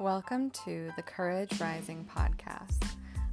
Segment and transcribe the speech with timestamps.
[0.00, 2.86] Welcome to the Courage Rising podcast.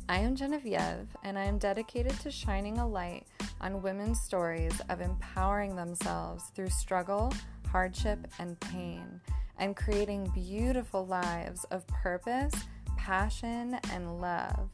[0.10, 3.26] I am Genevieve, and I am dedicated to shining a light
[3.62, 7.32] on women's stories of empowering themselves through struggle,
[7.72, 9.22] hardship, and pain,
[9.58, 12.54] and creating beautiful lives of purpose,
[12.98, 14.70] passion, and love,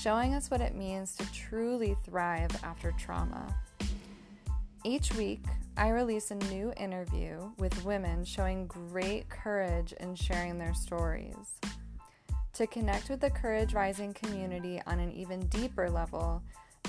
[0.00, 3.52] showing us what it means to truly thrive after trauma.
[4.84, 5.44] Each week,
[5.76, 11.60] I release a new interview with women showing great courage in sharing their stories.
[12.54, 16.42] To connect with the Courage Rising community on an even deeper level,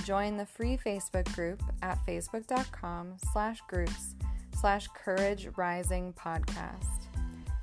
[0.06, 4.16] join the free Facebook group at facebook.com slash groups
[4.60, 7.08] slash Courage Rising podcast.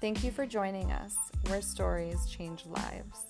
[0.01, 1.17] Thank you for joining us,
[1.48, 3.30] where stories change lives.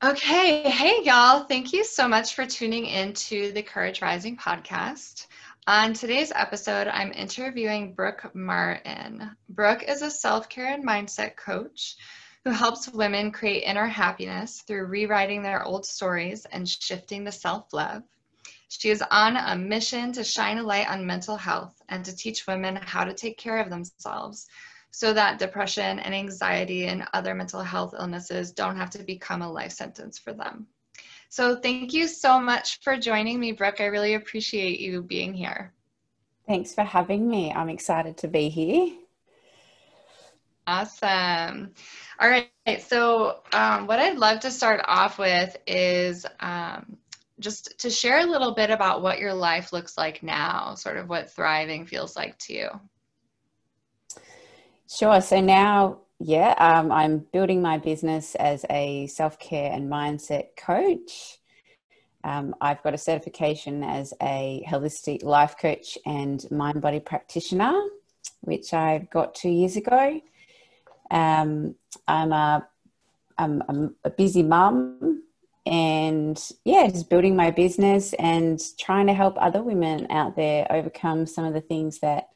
[0.00, 0.62] Okay.
[0.62, 1.42] Hey, y'all.
[1.42, 5.26] Thank you so much for tuning in to the Courage Rising podcast.
[5.66, 9.28] On today's episode, I'm interviewing Brooke Martin.
[9.48, 11.96] Brooke is a self care and mindset coach
[12.44, 17.72] who helps women create inner happiness through rewriting their old stories and shifting to self
[17.72, 18.04] love.
[18.68, 22.46] She is on a mission to shine a light on mental health and to teach
[22.46, 24.46] women how to take care of themselves
[24.90, 29.50] so that depression and anxiety and other mental health illnesses don't have to become a
[29.50, 30.66] life sentence for them.
[31.30, 33.80] So, thank you so much for joining me, Brooke.
[33.80, 35.74] I really appreciate you being here.
[36.46, 37.52] Thanks for having me.
[37.52, 38.94] I'm excited to be here.
[40.66, 41.74] Awesome.
[42.18, 42.48] All right.
[42.80, 46.96] So, um, what I'd love to start off with is um,
[47.40, 51.08] just to share a little bit about what your life looks like now, sort of
[51.08, 52.68] what thriving feels like to you.
[54.90, 55.20] Sure.
[55.20, 61.38] So now, yeah, um, I'm building my business as a self care and mindset coach.
[62.24, 67.78] Um, I've got a certification as a holistic life coach and mind body practitioner,
[68.40, 70.20] which I got two years ago.
[71.10, 71.74] Um,
[72.06, 72.66] I'm a,
[73.36, 75.22] I'm, a busy mum
[75.66, 81.26] and yeah, just building my business and trying to help other women out there overcome
[81.26, 82.28] some of the things that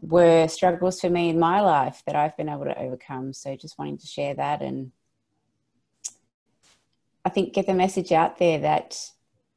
[0.00, 3.32] were struggles for me in my life that I've been able to overcome.
[3.32, 4.92] So just wanting to share that and
[7.24, 9.10] I think get the message out there that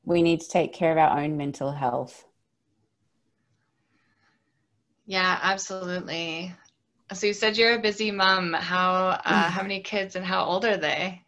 [0.04, 2.26] we need to take care of our own mental health.
[5.06, 6.52] Yeah, absolutely.
[7.14, 8.54] So you said you're a busy mom.
[8.54, 11.22] How uh, how many kids and how old are they?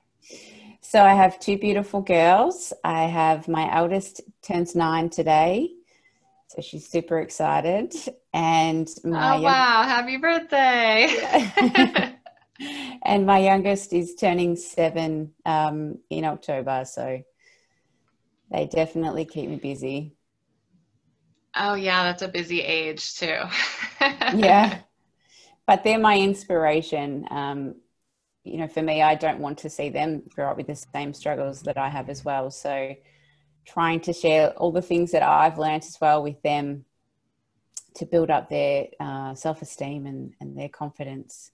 [0.82, 2.74] So I have two beautiful girls.
[2.84, 5.72] I have my eldest turns nine today,
[6.48, 7.94] so she's super excited.
[8.34, 12.16] And my oh, young- wow, happy birthday.
[13.04, 16.86] and my youngest is turning seven um, in October.
[16.86, 17.22] So
[18.50, 20.16] they definitely keep me busy.
[21.56, 23.40] Oh, yeah, that's a busy age too.
[24.36, 24.80] yeah.
[25.68, 27.28] But they're my inspiration.
[27.30, 27.76] Um,
[28.44, 31.14] you know, for me, I don't want to see them grow up with the same
[31.14, 32.50] struggles that I have as well.
[32.50, 32.96] So,
[33.66, 36.86] trying to share all the things that I've learned as well with them
[37.96, 41.52] to build up their uh, self esteem and, and their confidence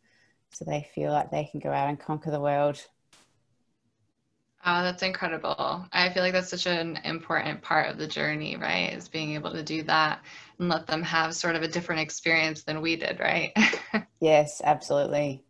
[0.52, 2.84] so they feel like they can go out and conquer the world.
[4.66, 5.86] Oh, that's incredible.
[5.94, 8.94] I feel like that's such an important part of the journey, right?
[8.94, 10.22] Is being able to do that
[10.60, 13.54] and let them have sort of a different experience than we did, right?
[14.20, 15.47] yes, absolutely.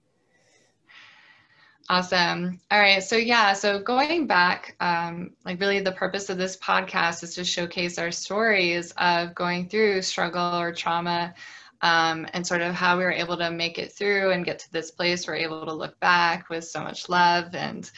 [1.89, 2.59] Awesome.
[2.69, 3.01] All right.
[3.01, 7.45] So, yeah, so going back, um, like really the purpose of this podcast is to
[7.45, 11.33] showcase our stories of going through struggle or trauma
[11.81, 14.71] um, and sort of how we were able to make it through and get to
[14.73, 15.27] this place.
[15.27, 17.89] We're able to look back with so much love and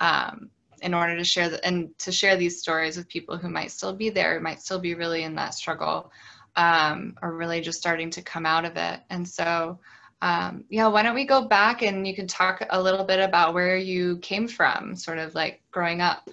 [0.00, 0.50] um,
[0.82, 3.92] in order to share the, and to share these stories with people who might still
[3.92, 6.10] be there, might still be really in that struggle
[6.56, 9.00] um, or really just starting to come out of it.
[9.08, 9.78] And so,
[10.22, 13.54] um, yeah, why don't we go back and you can talk a little bit about
[13.54, 16.28] where you came from, sort of like growing up.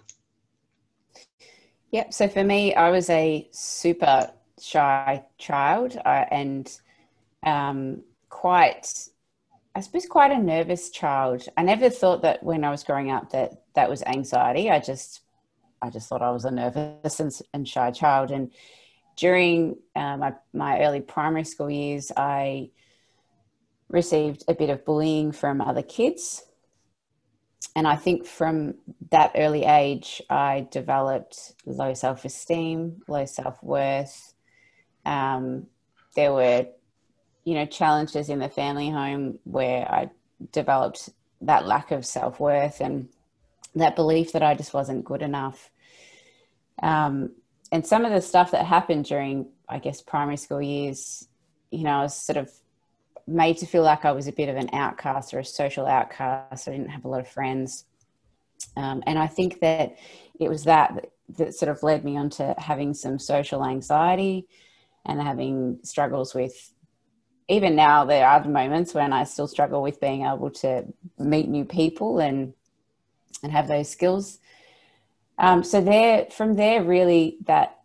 [1.91, 2.13] Yep.
[2.13, 6.71] So for me, I was a super shy child uh, and
[7.45, 9.09] um, quite,
[9.75, 11.45] I suppose, quite a nervous child.
[11.57, 14.71] I never thought that when I was growing up that that was anxiety.
[14.71, 15.21] I just,
[15.81, 18.31] I just thought I was a nervous and, and shy child.
[18.31, 18.51] And
[19.17, 22.69] during uh, my my early primary school years, I
[23.93, 26.43] received a bit of bullying from other kids.
[27.75, 28.73] And I think from
[29.11, 34.33] that early age, I developed low self esteem, low self worth.
[35.05, 35.67] Um,
[36.15, 36.67] there were,
[37.45, 40.09] you know, challenges in the family home where I
[40.51, 41.09] developed
[41.41, 43.09] that lack of self worth and
[43.75, 45.69] that belief that I just wasn't good enough.
[46.81, 47.31] Um,
[47.71, 51.27] and some of the stuff that happened during, I guess, primary school years,
[51.71, 52.51] you know, I was sort of
[53.27, 56.67] made to feel like I was a bit of an outcast or a social outcast.
[56.67, 57.85] I didn't have a lot of friends.
[58.75, 59.97] Um, and I think that
[60.39, 64.47] it was that that sort of led me on to having some social anxiety
[65.05, 66.73] and having struggles with
[67.49, 70.85] even now there are moments when I still struggle with being able to
[71.19, 72.53] meet new people and
[73.41, 74.39] and have those skills.
[75.37, 77.79] Um, so there, from there, really that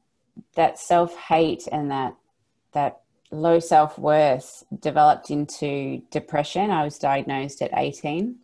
[0.55, 2.15] that self hate and that
[2.73, 6.71] that low self worth developed into depression.
[6.71, 8.37] I was diagnosed at eighteen,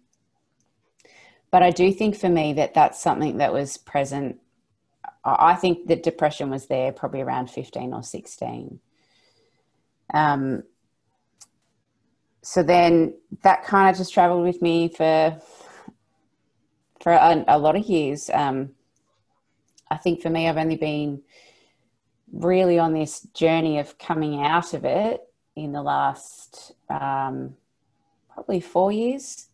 [1.50, 4.40] but I do think for me that that's something that was present.
[5.24, 8.80] I think that depression was there probably around fifteen or sixteen.
[10.12, 10.64] Um,
[12.42, 15.40] so then that kind of just traveled with me for
[17.00, 18.30] for a, a lot of years.
[18.32, 18.70] Um,
[19.90, 21.22] I think for me, I've only been
[22.32, 25.20] really on this journey of coming out of it
[25.56, 27.54] in the last um,
[28.32, 29.46] probably four years.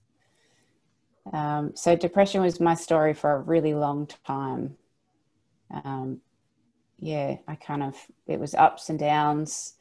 [1.32, 4.76] Um, so depression was my story for a really long time.
[5.84, 6.20] Um,
[6.99, 7.96] yeah, I kind of
[8.26, 9.75] it was ups and downs.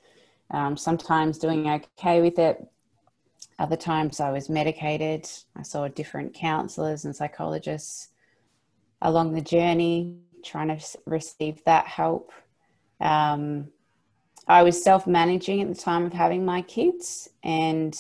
[0.52, 2.66] Um, sometimes doing okay with it,
[3.60, 5.30] other times I was medicated.
[5.56, 8.10] I saw different counselors and psychologists
[9.02, 12.32] along the journey, trying to receive that help.
[13.00, 13.70] Um,
[14.48, 17.98] I was self managing at the time of having my kids, and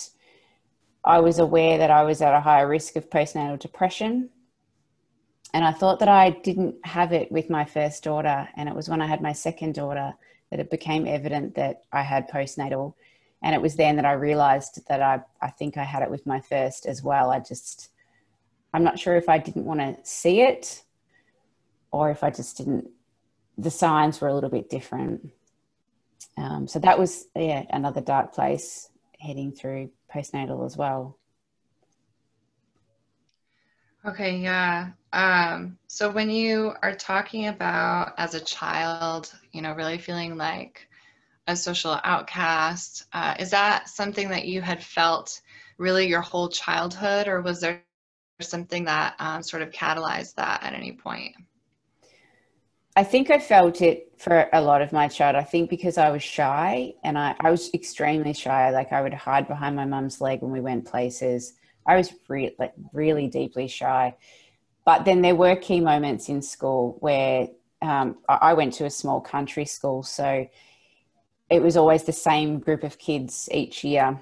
[1.05, 4.29] I was aware that I was at a higher risk of postnatal depression.
[5.53, 8.47] And I thought that I didn't have it with my first daughter.
[8.55, 10.13] And it was when I had my second daughter
[10.51, 12.93] that it became evident that I had postnatal
[13.41, 16.25] and it was then that I realized that I, I think I had it with
[16.25, 17.31] my first as well.
[17.31, 17.89] I just,
[18.73, 20.83] I'm not sure if I didn't want to see it
[21.91, 22.89] or if I just didn't,
[23.61, 25.31] the signs were a little bit different.
[26.37, 28.89] Um, so that was, yeah, another dark place
[29.19, 31.17] heading through postnatal as well.
[34.05, 34.91] Okay, yeah.
[35.11, 40.89] Um, so when you are talking about as a child, you know, really feeling like
[41.49, 43.05] a social outcast.
[43.11, 45.41] Uh, is that something that you had felt
[45.79, 47.81] really your whole childhood, or was there
[48.39, 51.35] something that um, sort of catalyzed that at any point?
[52.95, 55.41] I think I felt it for a lot of my childhood.
[55.41, 58.71] I think because I was shy and I, I was extremely shy.
[58.71, 61.53] Like I would hide behind my mum's leg when we went places.
[61.85, 64.15] I was re- like really deeply shy.
[64.85, 67.47] But then there were key moments in school where
[67.81, 70.03] um, I went to a small country school.
[70.03, 70.47] So
[71.49, 74.19] it was always the same group of kids each year.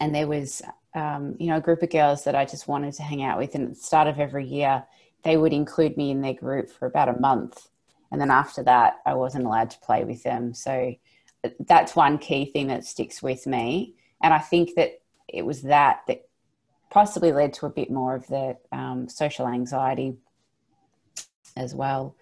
[0.00, 0.62] And there was,
[0.94, 3.54] um, you know, a group of girls that I just wanted to hang out with.
[3.54, 4.84] And at the start of every year,
[5.26, 7.68] they would include me in their group for about a month.
[8.12, 10.54] And then after that, I wasn't allowed to play with them.
[10.54, 10.94] So
[11.58, 13.96] that's one key thing that sticks with me.
[14.22, 16.28] And I think that it was that that
[16.90, 20.14] possibly led to a bit more of the um, social anxiety
[21.56, 22.14] as well.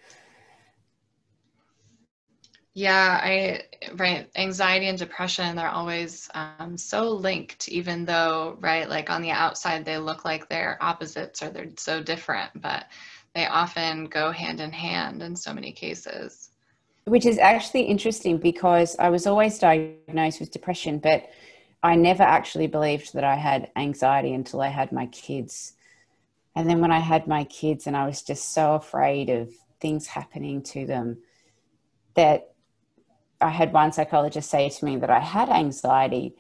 [2.76, 3.62] Yeah, I
[3.94, 4.29] right.
[4.35, 9.85] Anxiety and depression, they're always um, so linked, even though, right, like on the outside,
[9.85, 12.87] they look like they're opposites or they're so different, but
[13.32, 16.50] they often go hand in hand in so many cases.
[17.05, 21.31] Which is actually interesting because I was always diagnosed with depression, but
[21.85, 25.75] I never actually believed that I had anxiety until I had my kids.
[26.57, 30.09] And then when I had my kids, and I was just so afraid of things
[30.09, 31.19] happening to them
[32.14, 32.53] that
[33.41, 36.37] I had one psychologist say to me that I had anxiety,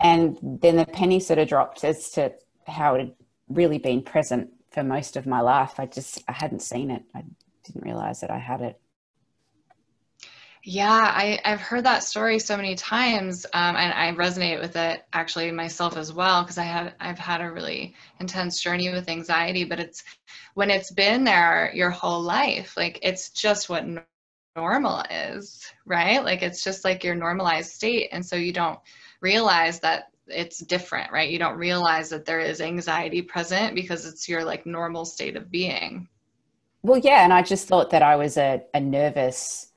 [0.00, 2.32] and then the penny sort of dropped as to
[2.66, 3.14] how it had
[3.48, 5.74] really been present for most of my life.
[5.78, 7.02] I just I hadn't seen it.
[7.14, 7.24] I
[7.64, 8.80] didn't realize that I had it.
[10.64, 15.04] Yeah, I, I've heard that story so many times, um, and I resonate with it
[15.12, 19.64] actually myself as well because I have I've had a really intense journey with anxiety.
[19.64, 20.04] But it's
[20.54, 23.84] when it's been there your whole life, like it's just what
[24.56, 26.24] normal is, right?
[26.24, 28.08] Like it's just like your normalized state.
[28.12, 28.78] And so you don't
[29.20, 31.30] realize that it's different, right?
[31.30, 35.50] You don't realize that there is anxiety present because it's your like normal state of
[35.50, 36.08] being.
[36.82, 37.24] Well, yeah.
[37.24, 39.68] And I just thought that I was a, a nervous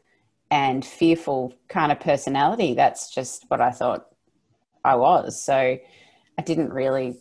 [0.51, 2.73] and fearful kind of personality.
[2.73, 4.07] That's just what I thought
[4.83, 5.41] I was.
[5.41, 5.55] So
[6.37, 7.17] I didn't really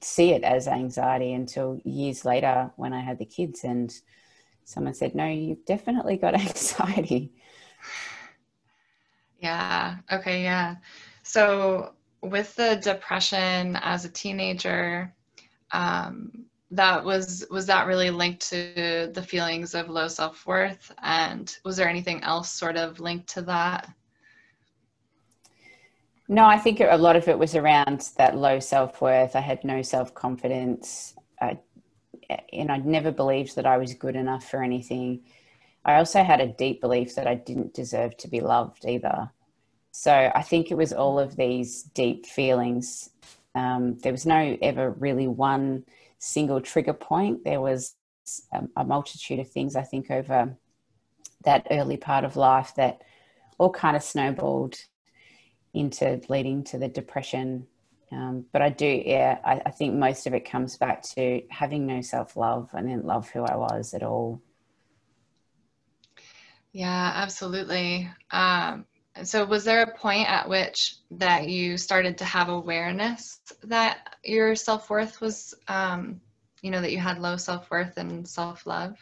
[0.00, 3.92] see it as anxiety until years later when I had the kids and
[4.66, 7.32] someone said, No, you've definitely got anxiety.
[9.40, 9.96] Yeah.
[10.12, 10.42] Okay.
[10.42, 10.76] Yeah.
[11.22, 15.14] So, with the depression as a teenager,
[15.72, 21.76] um, that was was that really linked to the feelings of low self-worth and was
[21.76, 23.88] there anything else sort of linked to that
[26.28, 29.80] no i think a lot of it was around that low self-worth i had no
[29.80, 31.58] self-confidence I,
[32.52, 35.20] and i'd never believed that i was good enough for anything
[35.84, 39.30] i also had a deep belief that i didn't deserve to be loved either
[39.92, 43.10] so i think it was all of these deep feelings
[43.56, 45.84] um, there was no ever really one
[46.18, 47.42] single trigger point.
[47.44, 47.94] There was
[48.52, 50.56] a, a multitude of things, I think, over
[51.44, 53.02] that early part of life that
[53.58, 54.76] all kind of snowballed
[55.72, 57.66] into leading to the depression.
[58.12, 61.86] Um, but I do, yeah, I, I, think most of it comes back to having
[61.86, 64.40] no self love and then love who I was at all.
[66.72, 68.08] Yeah, absolutely.
[68.30, 68.86] Um,
[69.24, 74.54] so was there a point at which that you started to have awareness that your
[74.54, 76.20] self-worth was um,
[76.62, 78.96] you know that you had low self-worth and self-love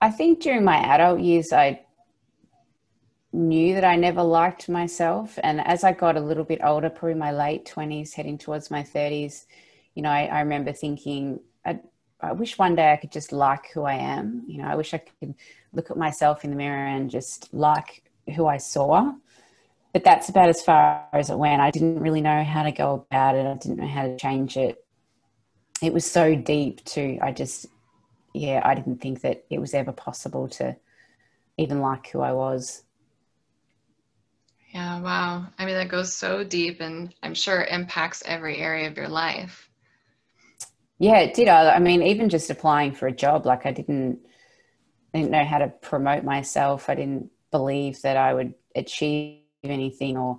[0.00, 1.80] i think during my adult years i
[3.32, 7.14] knew that i never liked myself and as i got a little bit older probably
[7.14, 9.44] my late 20s heading towards my 30s
[9.94, 11.80] you know i, I remember thinking I,
[12.20, 14.94] I wish one day i could just like who i am you know i wish
[14.94, 15.34] i could
[15.72, 18.02] look at myself in the mirror and just like
[18.34, 19.12] who I saw.
[19.92, 21.62] But that's about as far as it went.
[21.62, 23.46] I didn't really know how to go about it.
[23.46, 24.84] I didn't know how to change it.
[25.82, 27.18] It was so deep too.
[27.22, 27.66] I just,
[28.34, 30.76] yeah, I didn't think that it was ever possible to
[31.56, 32.82] even like who I was.
[34.78, 35.44] Yeah, wow.
[35.58, 39.08] I mean, that goes so deep and I'm sure it impacts every area of your
[39.08, 39.68] life.
[41.00, 41.48] Yeah, it did.
[41.48, 44.20] I, I mean, even just applying for a job, like I didn't,
[45.12, 46.88] I didn't know how to promote myself.
[46.88, 50.38] I didn't believe that I would achieve anything or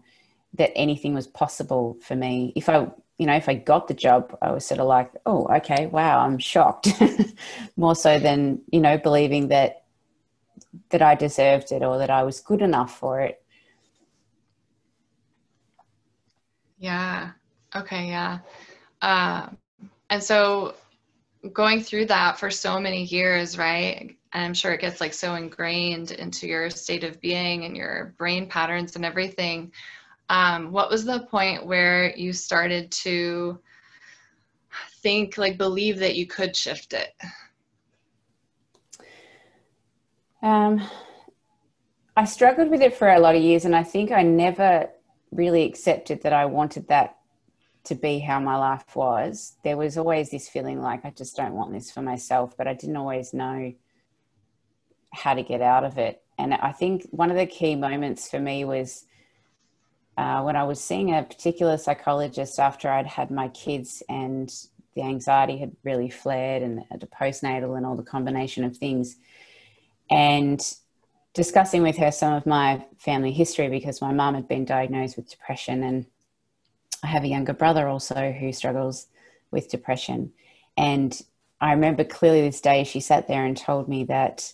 [0.53, 2.53] that anything was possible for me.
[2.55, 5.47] If I, you know, if I got the job, I was sort of like, oh,
[5.57, 6.87] okay, wow, I'm shocked.
[7.75, 9.83] More so than, you know, believing that
[10.91, 13.43] that I deserved it or that I was good enough for it.
[16.79, 17.31] Yeah.
[17.75, 18.07] Okay.
[18.07, 18.39] Yeah.
[19.01, 19.57] Um,
[20.09, 20.75] and so
[21.53, 24.15] going through that for so many years, right?
[24.33, 28.13] and i'm sure it gets like so ingrained into your state of being and your
[28.17, 29.71] brain patterns and everything
[30.31, 33.59] um, what was the point where you started to
[35.01, 37.15] think like believe that you could shift it
[40.43, 40.81] um,
[42.15, 44.87] i struggled with it for a lot of years and i think i never
[45.31, 47.17] really accepted that i wanted that
[47.83, 51.53] to be how my life was there was always this feeling like i just don't
[51.53, 53.73] want this for myself but i didn't always know
[55.11, 56.21] how to get out of it.
[56.37, 59.05] And I think one of the key moments for me was
[60.17, 64.53] uh, when I was seeing a particular psychologist after I'd had my kids and
[64.95, 69.17] the anxiety had really flared and the postnatal and all the combination of things.
[70.09, 70.61] And
[71.33, 75.29] discussing with her some of my family history because my mum had been diagnosed with
[75.29, 76.05] depression and
[77.03, 79.07] I have a younger brother also who struggles
[79.51, 80.33] with depression.
[80.75, 81.19] And
[81.61, 84.53] I remember clearly this day she sat there and told me that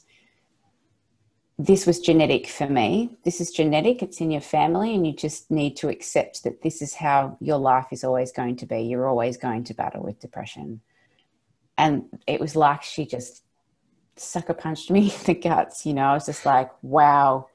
[1.58, 3.18] this was genetic for me.
[3.24, 6.82] This is genetic, it's in your family, and you just need to accept that this
[6.82, 8.82] is how your life is always going to be.
[8.82, 10.82] You're always going to battle with depression.
[11.78, 13.45] And it was like she just
[14.16, 15.86] sucker punched me in the guts.
[15.86, 17.48] You know, I was just like, wow.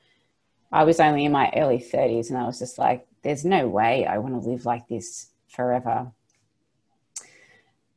[0.72, 4.06] I was only in my early 30s, and I was just like, there's no way
[4.06, 6.12] I want to live like this forever.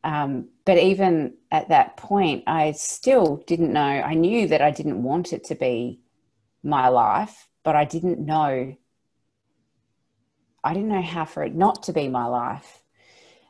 [0.03, 3.81] Um, but even at that point, I still didn't know.
[3.81, 6.01] I knew that I didn't want it to be
[6.63, 8.75] my life, but I didn't know.
[10.63, 12.81] I didn't know how for it not to be my life.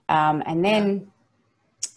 [0.09, 1.11] Um, and then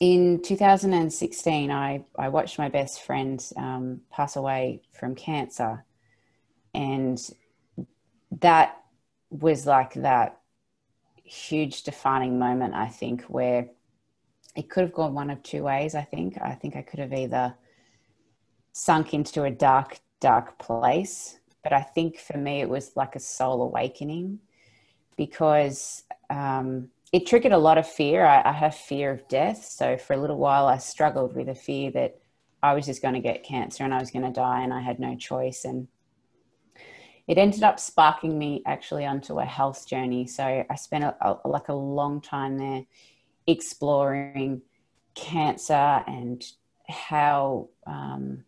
[0.00, 5.84] in 2016, I, I watched my best friend um, pass away from cancer.
[6.74, 7.18] And
[8.40, 8.76] that
[9.30, 10.40] was like that
[11.24, 13.68] huge defining moment, I think, where
[14.54, 16.38] it could have gone one of two ways, I think.
[16.40, 17.54] I think I could have either
[18.72, 21.38] sunk into a dark, dark place.
[21.62, 24.40] But I think for me, it was like a soul awakening
[25.16, 28.24] because um, it triggered a lot of fear.
[28.24, 29.64] I, I have fear of death.
[29.64, 32.18] So for a little while, I struggled with a fear that
[32.62, 34.80] I was just going to get cancer and I was going to die and I
[34.80, 35.64] had no choice.
[35.64, 35.88] And
[37.26, 40.26] it ended up sparking me actually onto a health journey.
[40.26, 42.84] So I spent a, a, like a long time there
[43.46, 44.62] exploring
[45.14, 46.44] cancer and
[46.88, 48.44] how um,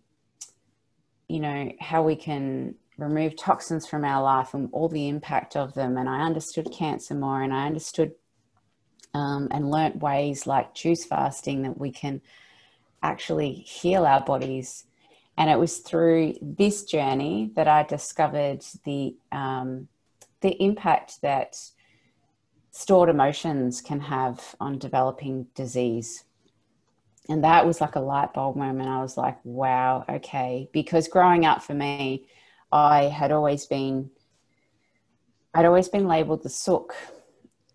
[1.28, 5.74] you know how we can remove toxins from our life and all the impact of
[5.74, 8.12] them and i understood cancer more and i understood
[9.14, 12.20] um, and learnt ways like juice fasting that we can
[13.02, 14.84] actually heal our bodies.
[15.36, 19.88] And it was through this journey that I discovered the um,
[20.40, 21.56] the impact that
[22.70, 26.24] stored emotions can have on developing disease.
[27.28, 28.88] And that was like a light bulb moment.
[28.88, 30.68] I was like, wow, okay.
[30.72, 32.26] Because growing up for me,
[32.72, 34.10] I had always been,
[35.54, 36.94] I'd always been labeled the sook.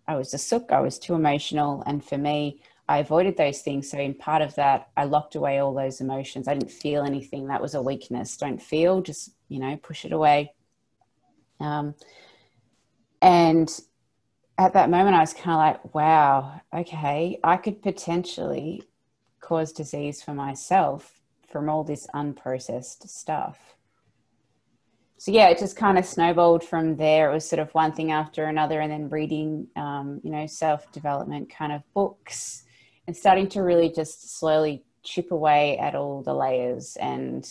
[0.06, 1.82] I was a sook, I was too emotional.
[1.86, 3.90] And for me, I avoided those things.
[3.90, 6.48] So, in part of that, I locked away all those emotions.
[6.48, 7.46] I didn't feel anything.
[7.46, 8.36] That was a weakness.
[8.36, 10.52] Don't feel, just, you know, push it away.
[11.60, 11.94] Um,
[13.22, 13.70] and
[14.58, 18.82] at that moment, I was kind of like, wow, okay, I could potentially
[19.40, 23.74] cause disease for myself from all this unprocessed stuff.
[25.16, 27.30] So yeah, it just kind of snowballed from there.
[27.30, 30.90] It was sort of one thing after another, and then reading, um, you know, self
[30.92, 32.64] development kind of books,
[33.06, 37.48] and starting to really just slowly chip away at all the layers and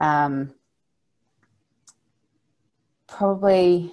[0.00, 0.54] um,
[3.06, 3.92] probably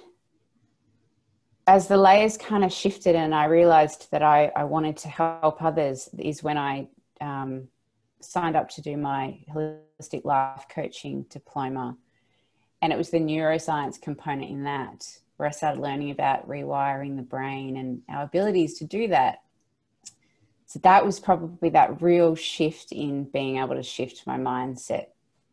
[1.66, 5.62] as the layers kind of shifted and I realized that I, I wanted to help
[5.62, 6.88] others is when I
[7.20, 7.68] um,
[8.20, 11.96] signed up to do my holistic life coaching diploma.
[12.82, 15.06] And it was the neuroscience component in that
[15.36, 19.42] where I started learning about rewiring the brain and our abilities to do that.
[20.66, 25.06] So that was probably that real shift in being able to shift my mindset.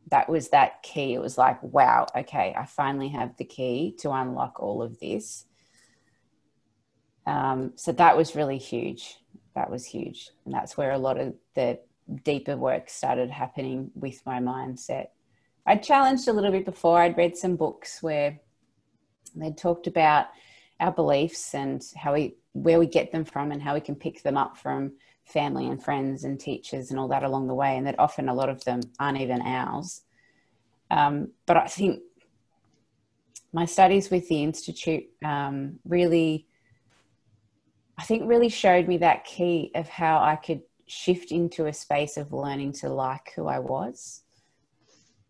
[0.09, 1.13] That was that key.
[1.13, 5.45] It was like, wow, okay, I finally have the key to unlock all of this
[7.27, 9.17] um, so that was really huge.
[9.53, 10.31] That was huge.
[10.45, 11.79] And that's where a lot of the
[12.23, 15.07] deeper work started happening with my mindset.
[15.67, 16.99] I'd challenged a little bit before.
[17.01, 18.39] I'd read some books where
[19.35, 20.27] they talked about
[20.79, 24.23] our beliefs and how we where we get them from and how we can pick
[24.23, 24.93] them up from
[25.25, 28.33] family and friends and teachers and all that along the way and that often a
[28.33, 30.01] lot of them aren't even ours
[30.89, 32.01] um, but i think
[33.53, 36.47] my studies with the institute um, really
[37.97, 42.15] I think really showed me that key of how I could shift into a space
[42.17, 44.23] of learning to like who I was.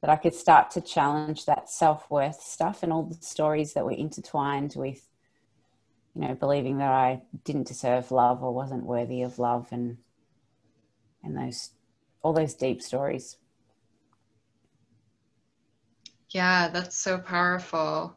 [0.01, 3.83] That I could start to challenge that self worth stuff and all the stories that
[3.83, 5.07] were intertwined with,
[6.13, 9.97] you know, believing that I didn't deserve love or wasn't worthy of love and
[11.23, 11.71] and those
[12.21, 13.37] all those deep stories.
[16.29, 18.15] Yeah, that's so powerful.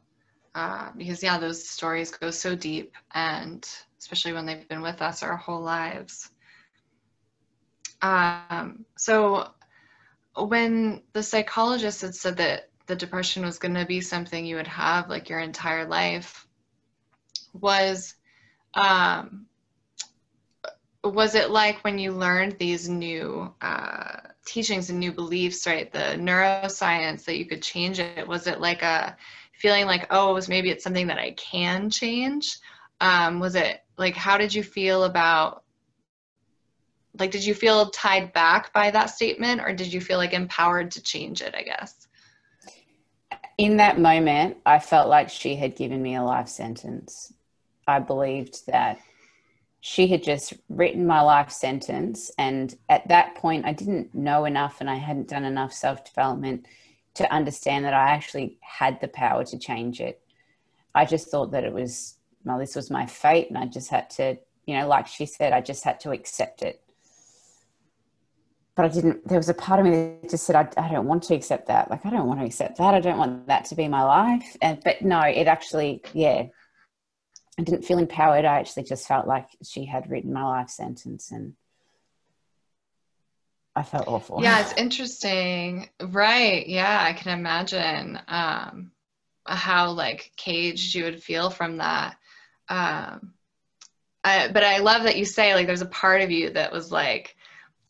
[0.55, 3.69] Uh, because yeah, those stories go so deep and
[4.01, 6.31] especially when they've been with us our whole lives.
[8.03, 9.51] Um, so
[10.37, 14.67] when the psychologist had said that the depression was going to be something you would
[14.67, 16.47] have like your entire life,
[17.53, 18.15] was
[18.75, 19.47] um,
[21.03, 25.91] was it like when you learned these new uh, teachings and new beliefs, right?
[25.93, 28.27] The neuroscience that you could change it.
[28.27, 29.17] Was it like a
[29.53, 32.59] feeling like, oh, it was maybe it's something that I can change?
[33.01, 35.65] Um, was it like how did you feel about
[37.19, 40.91] like did you feel tied back by that statement or did you feel like empowered
[40.93, 42.07] to change it i guess?
[43.59, 47.33] In that moment i felt like she had given me a life sentence.
[47.87, 48.99] I believed that
[49.81, 54.81] she had just written my life sentence and at that point i didn't know enough
[54.81, 56.67] and i hadn't done enough self-development
[57.15, 60.21] to understand that i actually had the power to change it.
[60.95, 64.09] I just thought that it was well, this was my fate, and I just had
[64.11, 66.83] to, you know, like she said, I just had to accept it.
[68.81, 69.91] But I didn't, there was a part of me
[70.23, 71.91] that just said, I, I don't want to accept that.
[71.91, 72.95] Like, I don't want to accept that.
[72.95, 74.57] I don't want that to be my life.
[74.63, 76.47] And, but no, it actually, yeah,
[77.59, 78.47] I didn't feel empowered.
[78.47, 81.53] I actually just felt like she had written my life sentence and
[83.77, 84.43] I felt awful.
[84.43, 85.91] Yeah, it's interesting.
[86.01, 86.67] Right.
[86.67, 88.93] Yeah, I can imagine um,
[89.45, 92.17] how like caged you would feel from that
[92.71, 93.35] um,
[94.23, 96.93] I, but I love that you say like there's a part of you that was
[96.93, 97.37] like,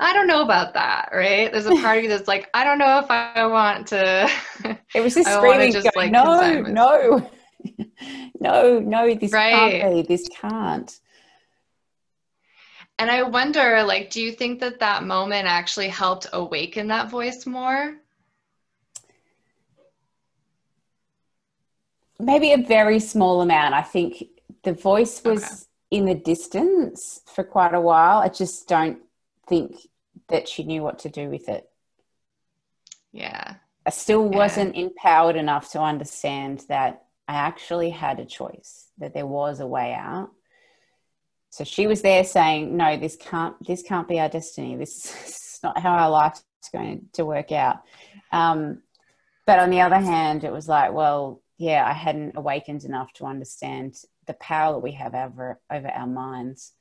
[0.00, 1.52] I don't know about that, right?
[1.52, 4.30] There's a part of you that's like, I don't know if I want to.
[4.94, 7.30] It was just screaming, just, going, like, no, no,
[8.40, 9.80] no, no, this right.
[9.80, 10.02] can't be.
[10.02, 10.98] This can't.
[12.98, 17.46] And I wonder, like, do you think that that moment actually helped awaken that voice
[17.46, 17.96] more?
[22.18, 23.74] Maybe a very small amount.
[23.74, 24.24] I think
[24.64, 25.52] the voice was okay.
[25.92, 28.18] in the distance for quite a while.
[28.18, 28.98] I just don't
[29.46, 29.76] think
[30.30, 31.68] that she knew what to do with it.
[33.12, 33.56] Yeah.
[33.86, 39.26] I still wasn't empowered enough to understand that I actually had a choice, that there
[39.26, 40.30] was a way out.
[41.50, 43.56] So she was there saying, "No, this can't.
[43.66, 44.76] This can't be our destiny.
[44.76, 47.82] This is not how our life's going to work out."
[48.30, 48.82] Um,
[49.46, 53.26] but on the other hand, it was like, well, yeah, I hadn't awakened enough to
[53.26, 56.72] understand the power that we have over over our minds.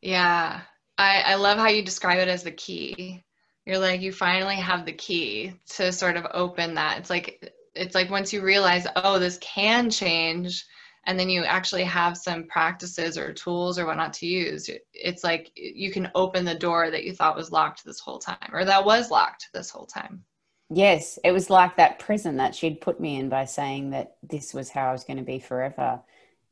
[0.00, 0.62] Yeah,
[0.98, 3.22] I, I love how you describe it as the key.
[3.66, 6.98] You're like you finally have the key to sort of open that.
[6.98, 10.64] It's like it's like once you realize, oh, this can change,
[11.06, 14.68] and then you actually have some practices or tools or whatnot to use.
[14.92, 18.50] It's like you can open the door that you thought was locked this whole time,
[18.52, 20.24] or that was locked this whole time.
[20.70, 24.54] Yes, it was like that prison that she'd put me in by saying that this
[24.54, 26.00] was how I was going to be forever.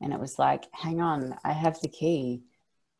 [0.01, 2.43] And it was like, hang on, I have the key.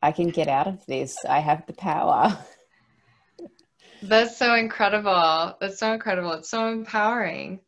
[0.03, 1.23] I can get out of this.
[1.23, 2.37] I have the power.
[4.03, 5.55] That's so incredible.
[5.61, 6.33] That's so incredible.
[6.33, 7.61] It's so empowering.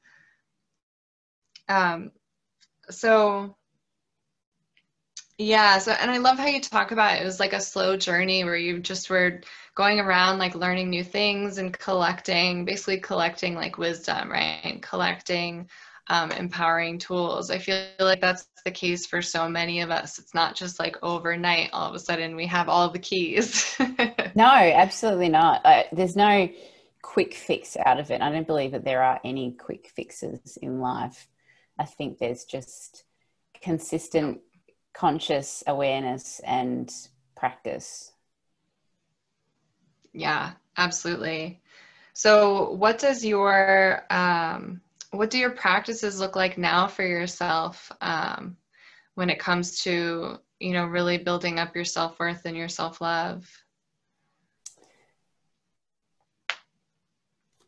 [1.70, 2.12] Um,
[2.90, 3.56] so
[5.38, 7.22] yeah, so and I love how you talk about it.
[7.22, 9.40] it was like a slow journey where you just were
[9.74, 14.60] going around like learning new things and collecting, basically collecting like wisdom, right?
[14.66, 15.70] And collecting
[16.08, 17.50] um, empowering tools.
[17.50, 20.20] I feel like that's the case for so many of us.
[20.20, 23.76] It's not just like overnight, all of a sudden we have all the keys.
[24.36, 25.62] no, absolutely not.
[25.66, 26.50] Uh, there's no
[27.02, 28.22] quick fix out of it.
[28.22, 31.28] I don't believe that there are any quick fixes in life.
[31.78, 33.04] I think there's just
[33.62, 34.42] consistent
[34.94, 36.92] conscious awareness and
[37.36, 38.12] practice.
[40.14, 41.62] Yeah, absolutely.
[42.14, 44.82] So, what does your um,
[45.16, 48.58] what do your practices look like now for yourself um,
[49.16, 53.02] when it comes to you know really building up your self worth and your self
[53.02, 53.50] love?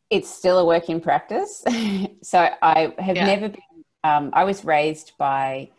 [0.10, 1.64] It's still a work in practice.
[2.24, 3.26] so I have yeah.
[3.26, 3.62] never been.
[4.04, 5.70] Um, I was raised by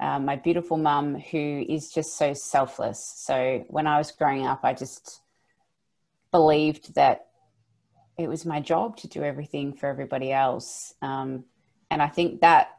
[0.00, 3.12] um, my beautiful mum who is just so selfless.
[3.16, 5.20] So when I was growing up, I just
[6.30, 7.27] believed that
[8.18, 10.92] it was my job to do everything for everybody else.
[11.00, 11.44] Um,
[11.90, 12.70] and I think that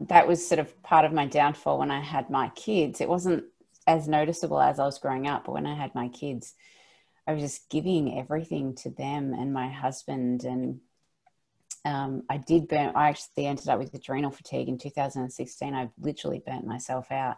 [0.00, 3.00] that was sort of part of my downfall when I had my kids.
[3.00, 3.44] It wasn't
[3.86, 6.54] as noticeable as I was growing up, but when I had my kids,
[7.26, 10.44] I was just giving everything to them and my husband.
[10.44, 10.80] And
[11.84, 15.74] um, I did burn, I actually ended up with adrenal fatigue in 2016.
[15.74, 17.36] I literally burnt myself out.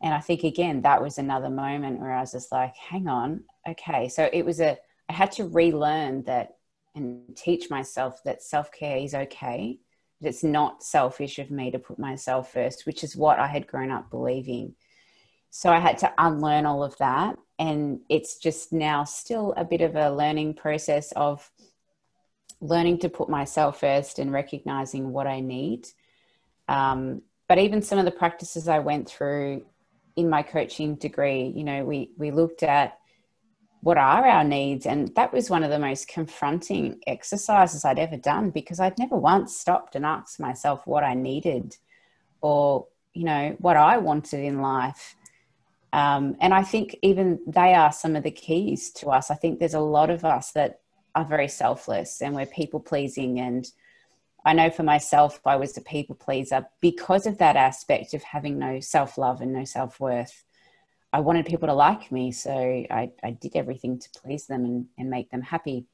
[0.00, 3.42] And I think, again, that was another moment where I was just like, hang on,
[3.68, 4.08] okay.
[4.08, 6.56] So it was a, I had to relearn that
[6.94, 9.78] and teach myself that self care is okay.
[10.20, 13.66] That it's not selfish of me to put myself first, which is what I had
[13.66, 14.74] grown up believing.
[15.50, 17.36] So I had to unlearn all of that.
[17.58, 21.48] And it's just now still a bit of a learning process of
[22.60, 25.86] learning to put myself first and recognizing what I need.
[26.68, 29.64] Um, but even some of the practices I went through
[30.16, 32.98] in my coaching degree, you know, we we looked at
[33.84, 34.86] what are our needs?
[34.86, 39.14] And that was one of the most confronting exercises I'd ever done because I'd never
[39.14, 41.76] once stopped and asked myself what I needed
[42.40, 45.16] or, you know, what I wanted in life.
[45.92, 49.30] Um, and I think even they are some of the keys to us.
[49.30, 50.80] I think there's a lot of us that
[51.14, 53.38] are very selfless and we're people pleasing.
[53.38, 53.70] And
[54.46, 58.58] I know for myself, I was a people pleaser because of that aspect of having
[58.58, 60.42] no self love and no self worth.
[61.14, 64.86] I wanted people to like me, so I, I did everything to please them and,
[64.98, 65.86] and make them happy.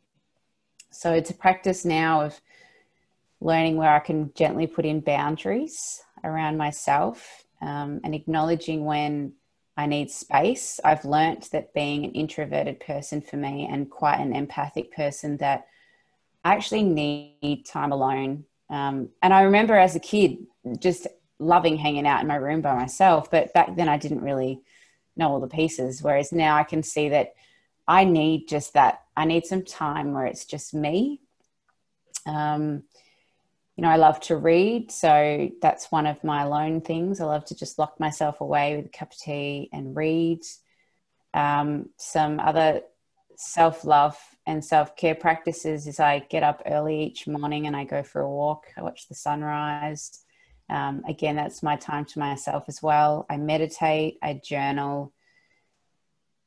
[0.90, 2.40] So it's a practice now of
[3.38, 9.35] learning where I can gently put in boundaries around myself um, and acknowledging when
[9.76, 10.80] I need space.
[10.83, 15.66] I've learnt that being an introverted person for me and quite an empathic person that
[16.46, 18.44] I actually need time alone.
[18.70, 20.38] Um, and I remember as a kid
[20.78, 21.06] just
[21.38, 24.62] loving hanging out in my room by myself, but back then I didn't really
[25.16, 26.03] know all the pieces.
[26.03, 27.35] Whereas now I can see that
[27.87, 29.03] I need just that.
[29.16, 31.20] I need some time where it's just me.
[32.27, 32.85] Um,
[33.77, 37.20] you know, I love to read, so that's one of my alone things.
[37.20, 40.40] I love to just lock myself away with a cup of tea and read.
[41.33, 42.83] Um, some other
[43.37, 47.85] self love and self care practices is I get up early each morning and I
[47.85, 48.66] go for a walk.
[48.77, 50.25] I watch the sunrise.
[50.70, 53.26] Um, again, that's my time to myself as well.
[53.28, 55.12] I meditate, I journal,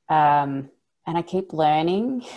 [0.09, 0.69] um,
[1.05, 2.25] and I keep learning.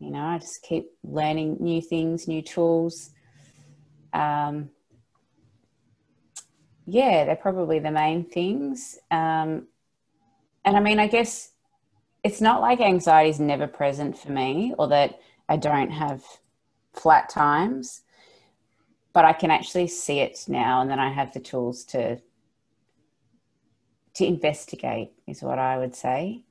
[0.00, 3.10] You know, I just keep learning new things, new tools.
[4.12, 4.68] Um,
[6.84, 8.98] yeah, they're probably the main things.
[9.10, 9.68] Um,
[10.64, 11.52] and I mean, I guess
[12.22, 16.22] it's not like anxiety is never present for me or that I don't have
[16.92, 18.02] flat times
[19.14, 22.20] but I can actually see it now, and then I have the tools to
[24.14, 26.44] to investigate is what I would say.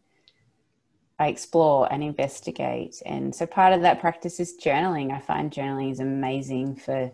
[1.19, 3.01] I explore and investigate.
[3.05, 5.11] And so part of that practice is journaling.
[5.13, 7.11] I find journaling is amazing for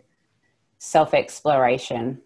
[0.79, 2.21] self exploration.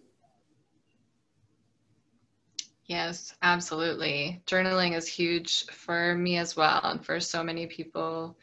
[2.86, 4.42] Yes, absolutely.
[4.46, 8.36] Journaling is huge for me as well, and for so many people.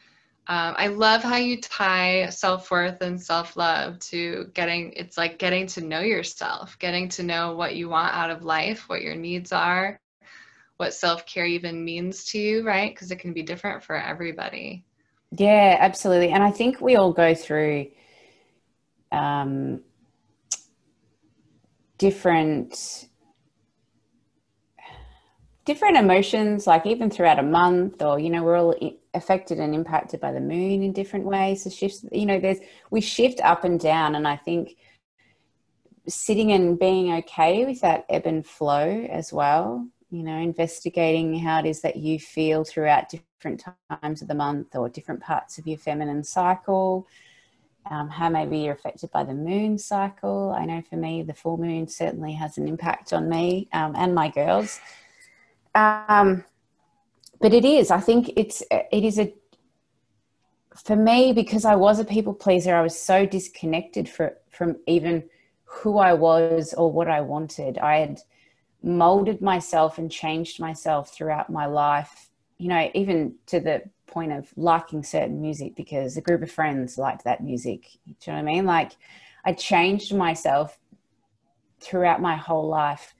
[0.48, 5.38] Um, I love how you tie self worth and self love to getting, it's like
[5.38, 9.14] getting to know yourself, getting to know what you want out of life, what your
[9.14, 10.00] needs are,
[10.78, 12.92] what self care even means to you, right?
[12.92, 14.84] Because it can be different for everybody.
[15.30, 16.30] Yeah, absolutely.
[16.30, 17.86] And I think we all go through
[19.12, 19.80] um,
[21.98, 23.06] different
[25.64, 28.74] different emotions like even throughout a month or you know we're all
[29.14, 32.58] affected and impacted by the moon in different ways the shifts you know there's
[32.90, 34.76] we shift up and down and i think
[36.08, 41.60] sitting and being okay with that ebb and flow as well you know investigating how
[41.60, 43.62] it is that you feel throughout different
[44.00, 47.06] times of the month or different parts of your feminine cycle
[47.90, 50.54] um, how maybe you're affected by the moon cycle.
[50.56, 54.14] I know for me the full moon certainly has an impact on me um, and
[54.14, 54.78] my girls.
[55.74, 56.44] Um,
[57.42, 57.90] but it is.
[57.90, 59.34] I think it's it is a
[60.86, 65.22] for me because i was a people pleaser i was so disconnected for, from even
[65.64, 67.76] who i was or what i wanted.
[67.78, 68.20] I had
[68.82, 74.52] molded myself and changed myself throughout my life you know even to the point of
[74.56, 77.88] liking certain music because a group of friends liked that music.
[78.06, 78.64] Do you know what i mean?
[78.66, 78.92] Like
[79.44, 80.78] i changed myself
[81.80, 83.14] throughout my whole life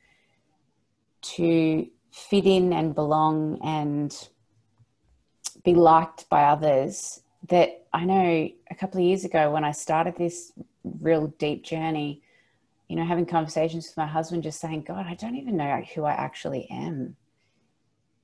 [1.22, 4.28] to fit in and belong and
[5.64, 10.16] be liked by others that I know a couple of years ago when I started
[10.16, 10.52] this
[10.84, 12.22] real deep journey,
[12.88, 16.04] you know, having conversations with my husband, just saying, God, I don't even know who
[16.04, 17.16] I actually am.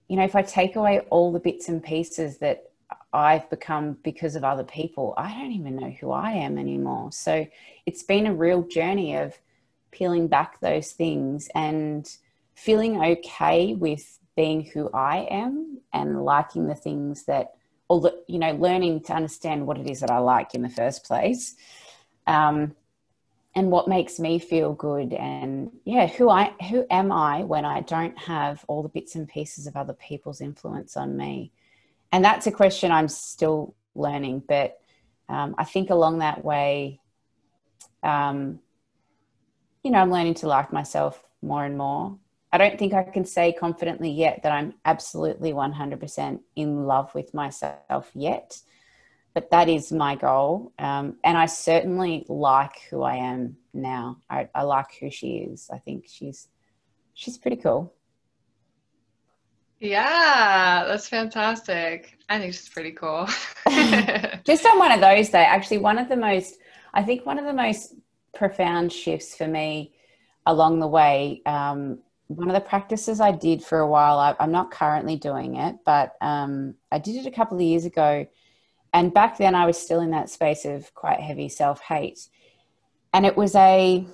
[0.09, 2.70] You know, if I take away all the bits and pieces that
[3.12, 7.12] I've become because of other people, I don't even know who I am anymore.
[7.12, 7.46] So
[7.87, 9.38] it's been a real journey of
[9.90, 12.09] peeling back those things and
[12.59, 17.55] feeling okay with being who I am and liking the things that,
[17.88, 21.05] or you know, learning to understand what it is that I like in the first
[21.05, 21.55] place,
[22.27, 22.75] um,
[23.55, 27.81] and what makes me feel good, and yeah, who I who am I when I
[27.81, 31.53] don't have all the bits and pieces of other people's influence on me,
[32.11, 34.81] and that's a question I'm still learning, but
[35.29, 37.01] um, I think along that way,
[38.03, 38.59] um,
[39.85, 42.18] you know, I'm learning to like myself more and more
[42.53, 47.35] I don't think I can say confidently yet that I'm absolutely 100% in love with
[47.35, 48.59] myself yet,
[49.35, 50.73] but that is my goal.
[50.79, 54.19] Um, and I certainly like who I am now.
[54.31, 55.69] I, I like who she is.
[55.73, 56.49] I think she's
[57.15, 57.93] she's pretty cool.
[59.81, 62.19] Yeah, that's fantastic.
[62.29, 63.29] I think she's pretty cool.
[64.45, 66.59] Just on one of those, though, actually, one of the most,
[66.95, 67.95] I think, one of the most
[68.35, 69.93] profound shifts for me
[70.47, 74.53] along the way um, one of the practices I did for a while, I, am
[74.53, 78.27] not currently doing it, but um, I did it a couple of years ago.
[78.93, 82.29] And back then I was still in that space of quite heavy self hate.
[83.14, 84.07] And it was a,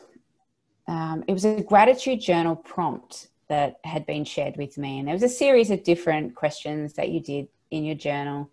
[0.87, 4.99] um, it was a gratitude journal prompt that had been shared with me.
[4.99, 8.51] And there was a series of different questions that you did in your journal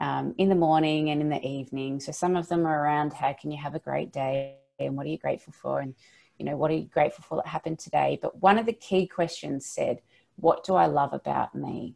[0.00, 2.00] um, in the morning and in the evening.
[2.00, 5.06] So some of them are around how can you have a great day and what
[5.06, 5.80] are you grateful for?
[5.80, 5.94] And
[6.44, 8.18] you know, what are you grateful for that happened today?
[8.20, 10.02] But one of the key questions said,
[10.36, 11.94] What do I love about me?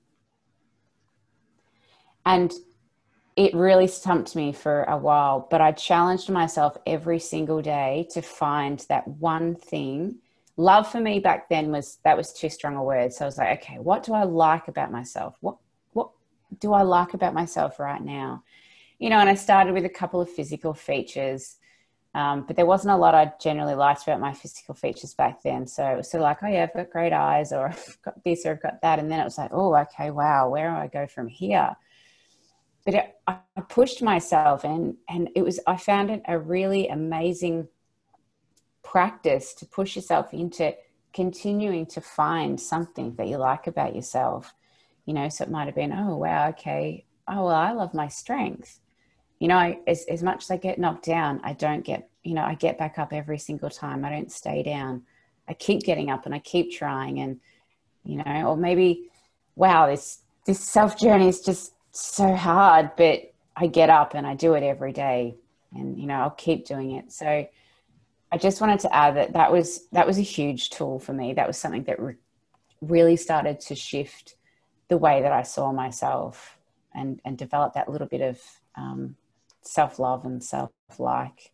[2.24, 2.50] And
[3.36, 8.22] it really stumped me for a while, but I challenged myself every single day to
[8.22, 10.16] find that one thing.
[10.56, 13.12] Love for me back then was that was too strong a word.
[13.12, 15.36] So I was like, okay, what do I like about myself?
[15.40, 15.58] What
[15.92, 16.08] what
[16.58, 18.44] do I like about myself right now?
[18.98, 21.57] You know, and I started with a couple of physical features
[22.18, 25.68] um, but there wasn't a lot I generally liked about my physical features back then.
[25.68, 28.24] So it was sort of like, oh yeah, I've got great eyes, or I've got
[28.24, 28.98] this, or I've got that.
[28.98, 31.76] And then it was like, oh, okay, wow, where do I go from here?
[32.84, 37.68] But it, I pushed myself, and and it was I found it a really amazing
[38.82, 40.74] practice to push yourself into
[41.12, 44.52] continuing to find something that you like about yourself.
[45.04, 48.08] You know, so it might have been, oh wow, okay, oh well, I love my
[48.08, 48.80] strength
[49.38, 52.34] you know, I, as, as much as I get knocked down, I don't get, you
[52.34, 54.04] know, I get back up every single time.
[54.04, 55.02] I don't stay down.
[55.48, 57.20] I keep getting up and I keep trying.
[57.20, 57.40] And,
[58.04, 59.10] you know, or maybe,
[59.54, 64.34] wow, this, this self journey is just so hard, but I get up and I
[64.34, 65.36] do it every day
[65.74, 67.12] and, you know, I'll keep doing it.
[67.12, 67.46] So
[68.30, 71.32] I just wanted to add that that was, that was a huge tool for me.
[71.34, 72.16] That was something that re-
[72.80, 74.34] really started to shift
[74.88, 76.58] the way that I saw myself
[76.94, 78.40] and, and develop that little bit of
[78.74, 79.16] um,
[79.68, 81.52] self love and self like.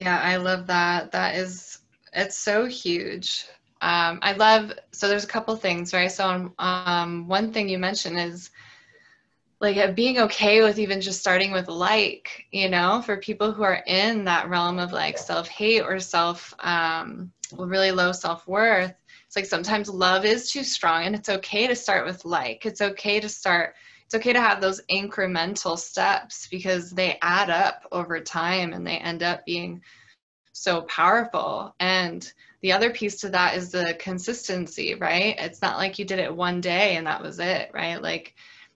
[0.00, 1.12] Yeah, I love that.
[1.12, 1.78] That is,
[2.12, 3.46] it's so huge.
[3.80, 6.10] Um, I love, so there's a couple things, right?
[6.10, 8.50] So, um, one thing you mentioned is
[9.60, 13.82] like being okay with even just starting with like, you know, for people who are
[13.86, 18.92] in that realm of like self hate or self, um, really low self worth.
[19.26, 22.66] It's like sometimes love is too strong and it's okay to start with like.
[22.66, 23.74] It's okay to start
[24.12, 28.98] it's okay to have those incremental steps because they add up over time and they
[28.98, 29.80] end up being
[30.52, 31.74] so powerful.
[31.80, 35.34] And the other piece to that is the consistency, right?
[35.38, 38.02] It's not like you did it one day and that was it, right?
[38.02, 38.34] Like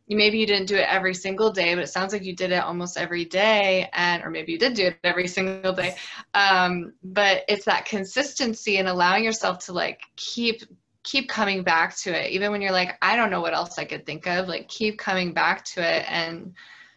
[0.09, 2.63] maybe you didn't do it every single day, but it sounds like you did it
[2.63, 5.97] almost every day, and or maybe you did do it every single day.
[6.33, 10.63] Um, but it's that consistency and allowing yourself to like keep
[11.07, 12.33] keep coming back to it.
[12.33, 14.99] Even when you're like i don't know what else i could think of like keep
[14.99, 16.53] coming back to it and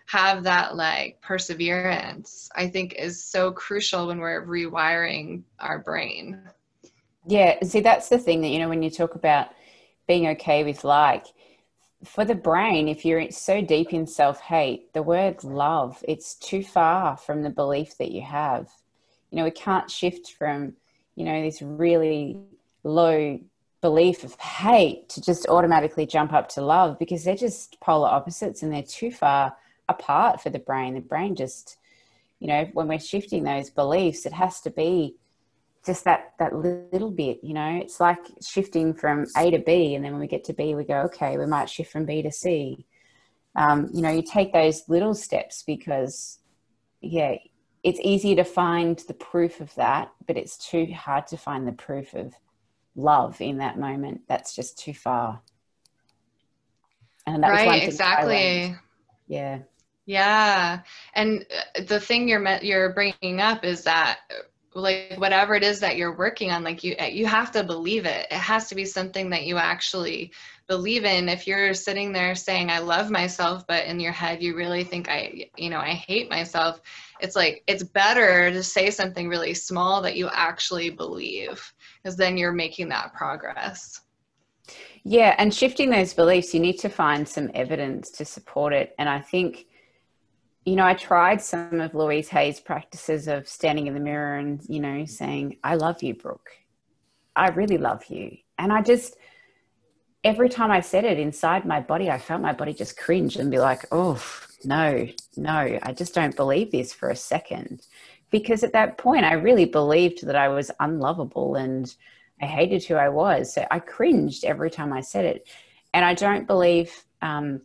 [0.08, 6.42] have that like perseverance i think is so crucial when we're rewiring our brain.
[7.28, 9.50] Yeah see that's the thing that you know when you talk about
[10.08, 11.28] being okay with like
[12.04, 17.16] for the brain if you're so deep in self-hate the word love it's too far
[17.16, 18.70] from the belief that you have.
[19.30, 20.74] You know we can't shift from
[21.16, 22.40] you know this really
[22.84, 23.40] low
[23.82, 28.62] belief of hate to just automatically jump up to love because they're just polar opposites
[28.62, 29.56] and they're too far
[29.88, 30.96] apart for the brain.
[30.96, 31.78] The brain just,
[32.40, 35.16] you know, when we're shifting those beliefs, it has to be
[35.86, 37.80] just that that little bit, you know.
[37.82, 40.84] It's like shifting from A to B, and then when we get to B, we
[40.84, 42.86] go, okay, we might shift from B to C.
[43.56, 46.40] Um, you know, you take those little steps because,
[47.02, 47.36] yeah,
[47.84, 51.72] it's easier to find the proof of that, but it's too hard to find the
[51.72, 52.36] proof of
[53.00, 54.22] love in that moment.
[54.28, 55.42] That's just too far.
[57.26, 58.76] And that right, exactly.
[59.28, 59.60] Yeah.
[60.06, 60.80] Yeah.
[61.14, 64.20] And uh, the thing you're you're bringing up is that
[64.74, 68.28] like whatever it is that you're working on like you you have to believe it
[68.30, 70.32] it has to be something that you actually
[70.70, 74.56] believe in if you're sitting there saying i love myself but in your head you
[74.56, 76.80] really think i you know i hate myself
[77.20, 82.38] it's like it's better to say something really small that you actually believe because then
[82.38, 84.02] you're making that progress.
[85.04, 88.96] Yeah, and shifting those beliefs, you need to find some evidence to support it.
[89.00, 89.66] And I think,
[90.66, 94.62] you know, I tried some of Louise Hay's practices of standing in the mirror and,
[94.68, 96.50] you know, saying, I love you, Brooke.
[97.36, 98.38] I really love you.
[98.58, 99.16] And I just,
[100.24, 103.50] every time I said it inside my body, I felt my body just cringe and
[103.50, 104.22] be like, oh,
[104.64, 107.86] no, no, I just don't believe this for a second
[108.30, 111.94] because at that point I really believed that I was unlovable and
[112.42, 113.54] I hated who I was.
[113.54, 115.48] So I cringed every time I said it.
[115.94, 117.62] And I don't believe, um,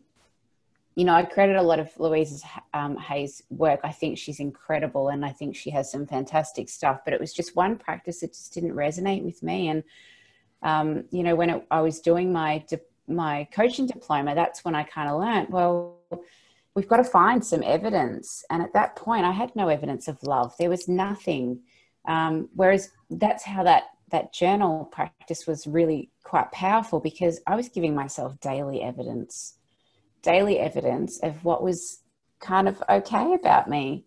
[0.94, 2.96] you know, I credit a lot of Louise's um,
[3.50, 3.80] work.
[3.84, 7.32] I think she's incredible and I think she has some fantastic stuff, but it was
[7.32, 9.68] just one practice that just didn't resonate with me.
[9.68, 9.82] And,
[10.64, 12.64] um, you know, when it, I was doing my,
[13.06, 16.00] my coaching diploma, that's when I kind of learned, well,
[16.74, 18.44] we've got to find some evidence.
[18.50, 20.54] And at that point, I had no evidence of love.
[20.58, 21.60] There was nothing.
[22.06, 27.68] Um, whereas that's how that that journal practice was really quite powerful because I was
[27.68, 29.54] giving myself daily evidence,
[30.22, 32.00] daily evidence of what was
[32.38, 34.04] kind of okay about me.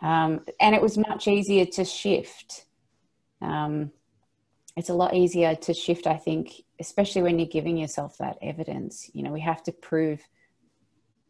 [0.00, 2.66] Um, and it was much easier to shift.
[3.40, 3.92] Um,
[4.76, 9.10] it's a lot easier to shift, I think, especially when you're giving yourself that evidence.
[9.12, 10.20] You know, we have to prove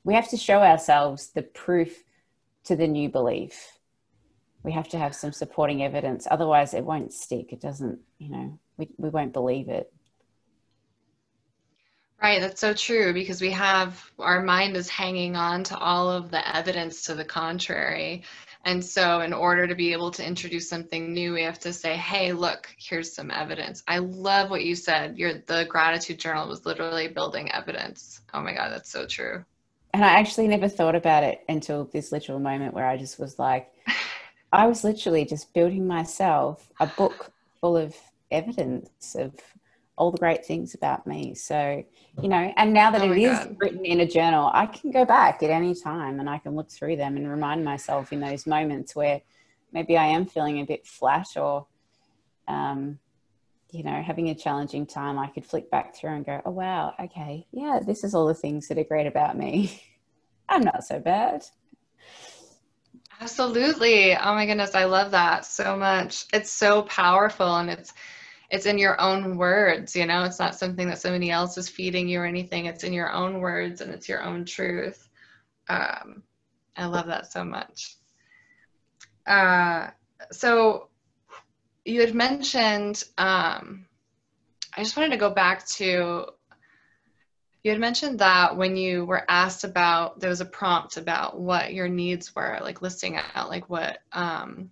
[0.04, 2.02] we have to show ourselves the proof
[2.64, 3.78] to the new belief.
[4.62, 6.26] We have to have some supporting evidence.
[6.30, 7.52] Otherwise, it won't stick.
[7.52, 9.92] It doesn't, you know, we, we won't believe it.
[12.22, 16.30] Right, that's so true because we have our mind is hanging on to all of
[16.30, 18.22] the evidence to the contrary.
[18.64, 21.96] And so, in order to be able to introduce something new, we have to say,
[21.96, 25.18] "Hey, look, here's some evidence." I love what you said.
[25.18, 28.20] Your the gratitude journal was literally building evidence.
[28.32, 29.44] Oh my god, that's so true
[29.92, 33.38] and I actually never thought about it until this literal moment where I just was
[33.38, 33.70] like,
[34.52, 37.94] I was literally just building myself a book full of
[38.30, 39.34] evidence of
[39.96, 41.34] all the great things about me.
[41.34, 41.84] So,
[42.20, 43.56] you know, and now that oh it is God.
[43.58, 46.70] written in a journal, I can go back at any time and I can look
[46.70, 49.20] through them and remind myself in those moments where
[49.72, 51.66] maybe I am feeling a bit flat or
[52.48, 52.98] um,
[53.72, 56.94] you know, having a challenging time, I could flick back through and go, oh, wow,
[57.00, 59.82] okay, yeah, this is all the things that are great about me.
[60.48, 61.44] I'm not so bad.
[63.20, 64.14] Absolutely.
[64.14, 66.26] Oh my goodness, I love that so much.
[66.34, 67.94] It's so powerful and it's
[68.52, 72.06] it's in your own words you know it's not something that somebody else is feeding
[72.06, 75.08] you or anything it's in your own words and it's your own truth.
[75.68, 76.22] Um,
[76.76, 77.96] i love that so much.
[79.26, 79.88] Uh,
[80.30, 80.88] so
[81.84, 83.86] you had mentioned um,
[84.76, 86.26] i just wanted to go back to
[87.64, 91.72] you had mentioned that when you were asked about there was a prompt about what
[91.72, 94.70] your needs were like listing out like what um,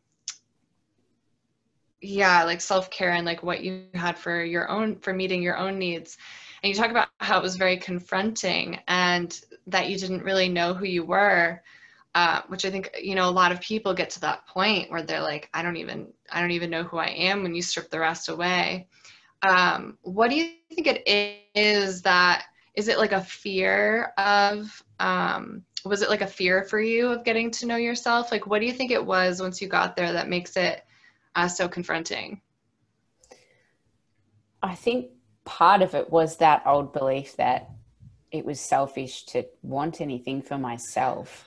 [2.01, 5.79] yeah like self-care and like what you had for your own for meeting your own
[5.79, 6.17] needs.
[6.63, 10.75] And you talk about how it was very confronting and that you didn't really know
[10.75, 11.63] who you were
[12.15, 15.03] uh, which i think you know a lot of people get to that point where
[15.03, 17.91] they're like i don't even i don't even know who i am when you strip
[17.91, 18.89] the rest away.
[19.43, 21.03] Um, what do you think it
[21.55, 22.45] is that
[22.75, 27.25] is it like a fear of um, was it like a fear for you of
[27.25, 28.31] getting to know yourself?
[28.31, 30.83] Like what do you think it was once you got there that makes it
[31.35, 32.41] uh, so confronting?
[34.63, 35.11] I think
[35.45, 37.71] part of it was that old belief that
[38.31, 41.47] it was selfish to want anything for myself.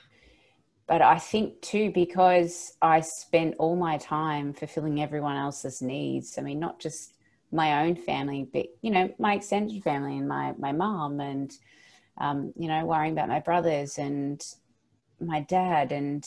[0.86, 6.36] But I think too, because I spent all my time fulfilling everyone else's needs.
[6.36, 7.14] I mean, not just
[7.50, 11.50] my own family, but you know, my extended family and my my mom, and
[12.18, 14.42] um, you know, worrying about my brothers and
[15.20, 16.24] my dad, and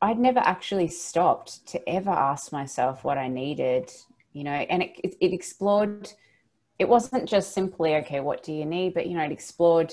[0.00, 3.90] I'd never actually stopped to ever ask myself what I needed,
[4.32, 6.12] you know, and it, it, it, explored,
[6.78, 8.94] it wasn't just simply, okay, what do you need?
[8.94, 9.92] But, you know, it explored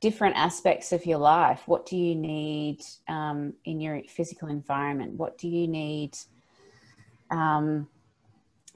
[0.00, 1.62] different aspects of your life.
[1.66, 5.14] What do you need um, in your physical environment?
[5.14, 6.16] What do you need
[7.30, 7.88] um,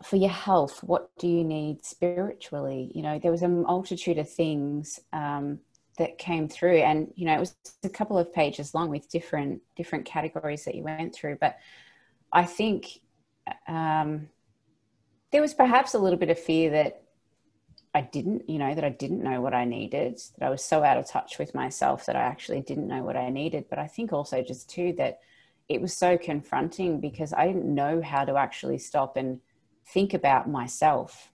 [0.02, 0.82] for your health?
[0.82, 2.90] What do you need spiritually?
[2.94, 5.60] You know, there was a multitude of things um,
[5.99, 6.78] that came through.
[6.78, 10.74] And you know it was a couple of pages long with different different categories that
[10.74, 11.36] you went through.
[11.40, 11.59] But
[12.32, 13.01] i think
[13.66, 14.28] um,
[15.30, 17.03] there was perhaps a little bit of fear that
[17.94, 20.82] i didn't you know that i didn't know what i needed that i was so
[20.82, 23.64] out of touch with myself that i actually didn't know what i needed.
[23.70, 25.20] But i think also just too that
[25.68, 29.40] it was so confronting because i didn't know how to actually stop and
[29.86, 31.32] think about myself.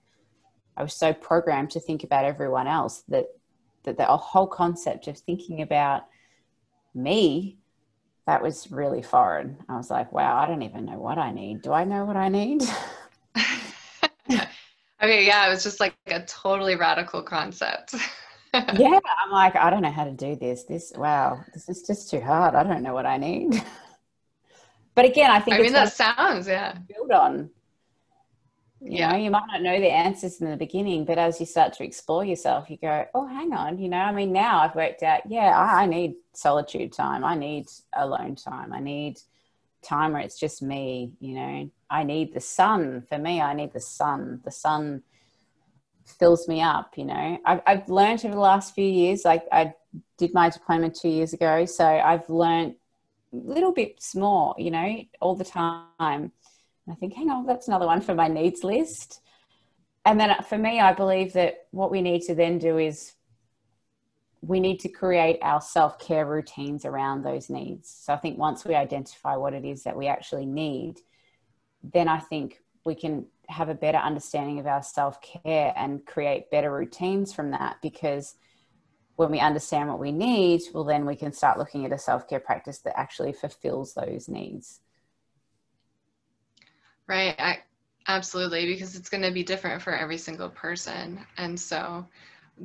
[0.77, 3.27] I was so programmed to think about everyone else that
[3.85, 6.03] that the whole concept of thinking about
[6.93, 7.57] me
[8.27, 9.57] that was really foreign.
[9.69, 11.61] I was like wow i don't even know what i need.
[11.61, 12.63] Do i know what i need?
[15.03, 17.95] Okay yeah it was just like a totally radical concept.
[18.53, 20.63] Yeah i'm like i don't know how to do this.
[20.63, 22.55] This wow this is just too hard.
[22.55, 23.61] I don't know what i need.
[24.95, 26.77] But again i think i mean that sounds yeah.
[26.87, 27.49] build on
[28.85, 29.11] you yeah.
[29.11, 31.83] know, you might not know the answers in the beginning, but as you start to
[31.83, 35.21] explore yourself, you go, oh, hang on, you know, I mean, now I've worked out,
[35.27, 37.23] yeah, I, I need solitude time.
[37.23, 38.71] I need alone time.
[38.71, 39.19] I need
[39.81, 41.71] time where it's just me, you know.
[41.89, 43.03] I need the sun.
[43.09, 44.41] For me, I need the sun.
[44.43, 45.01] The sun
[46.05, 47.39] fills me up, you know.
[47.43, 49.73] I've, I've learned over the last few years, like I
[50.17, 51.65] did my diploma two years ago.
[51.65, 52.75] So I've learned
[53.31, 56.31] little bits more, you know, all the time
[56.89, 59.21] I think, hang on, that's another one for my needs list.
[60.05, 63.13] And then for me, I believe that what we need to then do is
[64.41, 67.89] we need to create our self care routines around those needs.
[67.89, 70.99] So I think once we identify what it is that we actually need,
[71.83, 76.51] then I think we can have a better understanding of our self care and create
[76.51, 78.35] better routines from that because
[79.15, 82.27] when we understand what we need, well, then we can start looking at a self
[82.27, 84.81] care practice that actually fulfills those needs.
[87.07, 87.35] Right.
[87.39, 87.59] I,
[88.07, 88.65] absolutely.
[88.65, 91.19] Because it's going to be different for every single person.
[91.37, 92.05] And so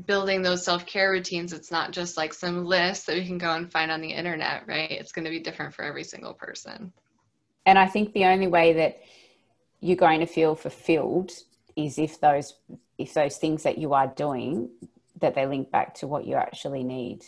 [0.07, 3.71] building those self-care routines, it's not just like some list that we can go and
[3.71, 4.91] find on the internet, right?
[4.91, 6.93] It's going to be different for every single person.
[7.67, 9.01] And I think the only way that
[9.81, 11.33] you're going to feel fulfilled
[11.77, 12.55] is if those
[12.99, 14.69] if those things that you are doing
[15.21, 17.25] that they link back to what you actually need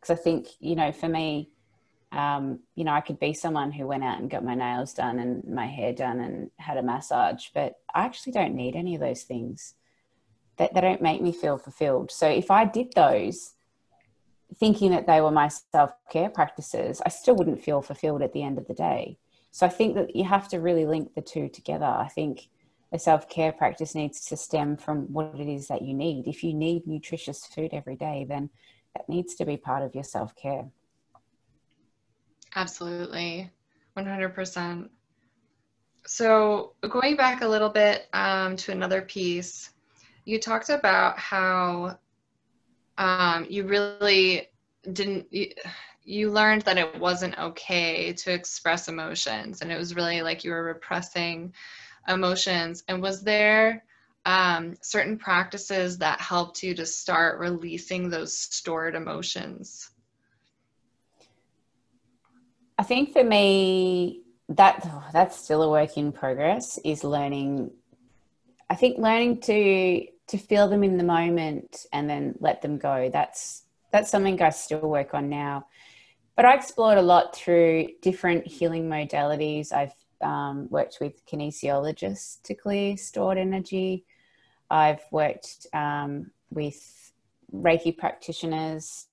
[0.00, 1.50] because i think you know for me
[2.12, 5.18] um, you know, I could be someone who went out and got my nails done
[5.18, 9.00] and my hair done and had a massage, but I actually don't need any of
[9.00, 9.74] those things.
[10.56, 12.10] That they don't make me feel fulfilled.
[12.10, 13.54] So if I did those,
[14.58, 18.42] thinking that they were my self care practices, I still wouldn't feel fulfilled at the
[18.42, 19.16] end of the day.
[19.52, 21.86] So I think that you have to really link the two together.
[21.86, 22.48] I think
[22.92, 26.26] a self care practice needs to stem from what it is that you need.
[26.26, 28.50] If you need nutritious food every day, then
[28.96, 30.66] that needs to be part of your self care.
[32.54, 33.50] Absolutely,
[33.94, 34.90] 100%.
[36.06, 39.70] So, going back a little bit um, to another piece,
[40.24, 41.98] you talked about how
[42.98, 44.48] um, you really
[44.92, 45.50] didn't, you,
[46.04, 50.50] you learned that it wasn't okay to express emotions, and it was really like you
[50.50, 51.52] were repressing
[52.08, 52.82] emotions.
[52.88, 53.84] And was there
[54.26, 59.89] um, certain practices that helped you to start releasing those stored emotions?
[62.80, 66.78] I think for me, that oh, that's still a work in progress.
[66.82, 67.72] Is learning.
[68.70, 73.10] I think learning to to feel them in the moment and then let them go.
[73.12, 75.66] That's that's something I still work on now.
[76.36, 79.74] But I explored a lot through different healing modalities.
[79.74, 84.06] I've um, worked with kinesiologists to clear stored energy.
[84.70, 87.12] I've worked um, with
[87.54, 89.08] Reiki practitioners.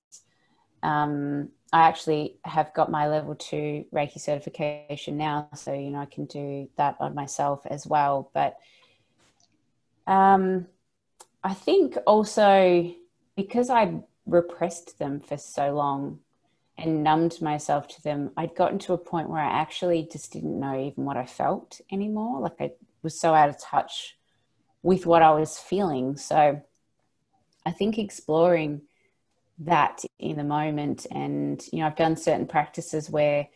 [0.82, 6.06] Um, I actually have got my level two Reiki certification now, so you know I
[6.06, 8.30] can do that on myself as well.
[8.32, 8.56] But
[10.06, 10.66] um,
[11.44, 12.92] I think also
[13.36, 16.20] because I repressed them for so long
[16.78, 20.58] and numbed myself to them, I'd gotten to a point where I actually just didn't
[20.58, 22.40] know even what I felt anymore.
[22.40, 24.16] Like I was so out of touch
[24.82, 26.16] with what I was feeling.
[26.16, 26.62] So
[27.66, 28.82] I think exploring
[29.60, 31.06] that in the moment.
[31.10, 33.48] And you know I've done certain practices where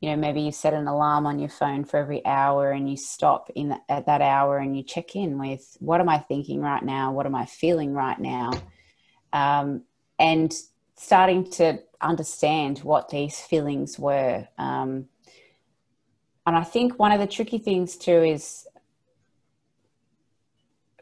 [0.00, 2.96] you know maybe you set an alarm on your phone for every hour and you
[2.96, 6.60] stop in the, at that hour and you check in with what am I thinking
[6.60, 7.12] right now?
[7.12, 8.52] What am I feeling right now?
[9.32, 9.82] Um,
[10.18, 10.54] and
[10.96, 14.46] starting to understand what these feelings were.
[14.58, 15.06] Um,
[16.46, 18.66] and I think one of the tricky things too is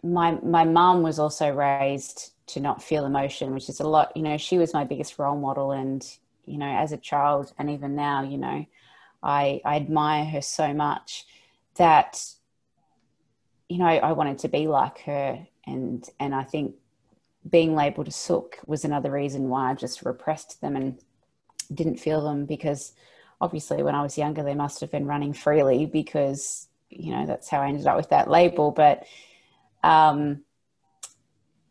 [0.02, 4.16] my my mum was also raised to not feel emotion, which is a lot.
[4.16, 6.06] You know, she was my biggest role model, and
[6.44, 8.66] you know, as a child and even now, you know,
[9.22, 11.26] I I admire her so much
[11.76, 12.22] that
[13.68, 16.76] you know I, wanted to be like her, and and I think
[17.48, 20.98] being labelled a sook was another reason why I just repressed them and
[21.72, 22.92] didn't feel them because
[23.40, 27.48] obviously when I was younger they must have been running freely because you know that's
[27.48, 29.04] how I ended up with that label, but
[29.82, 30.42] um,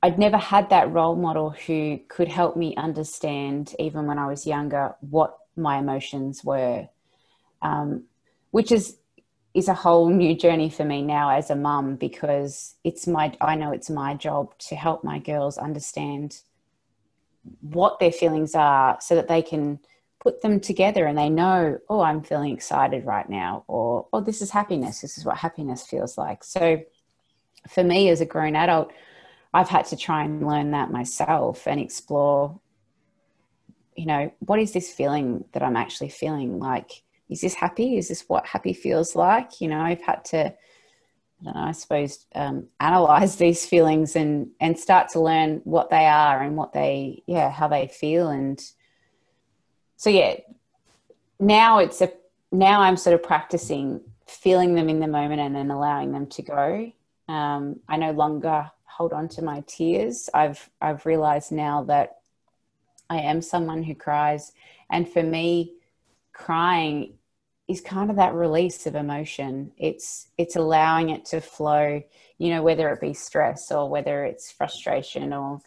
[0.05, 4.45] I'd never had that role model who could help me understand, even when I was
[4.45, 6.87] younger, what my emotions were,
[7.63, 8.03] um,
[8.51, 8.97] which is
[9.55, 13.55] is a whole new journey for me now as a mum because it's my I
[13.55, 16.39] know it's my job to help my girls understand
[17.61, 19.79] what their feelings are so that they can
[20.19, 24.43] put them together and they know oh I'm feeling excited right now or oh this
[24.43, 25.01] is happiness.
[25.01, 26.43] This is what happiness feels like.
[26.43, 26.83] So
[27.67, 28.91] for me as a grown adult,
[29.55, 32.59] I've had to try and learn that myself and explore,
[33.95, 36.59] you know, what is this feeling that I'm actually feeling?
[36.59, 36.91] Like,
[37.29, 37.97] is this happy?
[37.97, 39.61] Is this what happy feels like?
[39.61, 40.53] You know, I've had to, I
[41.41, 46.41] know, I suppose, um, analyze these feelings and and start to learn what they are
[46.41, 48.27] and what they, yeah, how they feel.
[48.27, 48.61] And
[49.95, 50.35] so, yeah,
[51.39, 52.11] now it's a
[52.51, 56.41] now I'm sort of practicing feeling them in the moment and then allowing them to
[56.41, 56.91] go
[57.27, 60.29] um, I no longer hold on to my tears.
[60.33, 62.19] I've I've realized now that
[63.09, 64.53] I am someone who cries,
[64.89, 65.73] and for me,
[66.31, 67.15] crying
[67.67, 69.71] is kind of that release of emotion.
[69.77, 72.01] It's it's allowing it to flow.
[72.37, 75.59] You know, whether it be stress or whether it's frustration or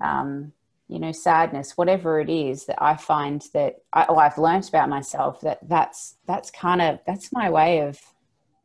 [0.00, 0.52] um,
[0.88, 4.88] you know sadness, whatever it is that I find that I, oh, I've learned about
[4.88, 8.00] myself that that's that's kind of that's my way of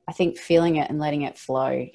[0.07, 1.88] I think feeling it and letting it flow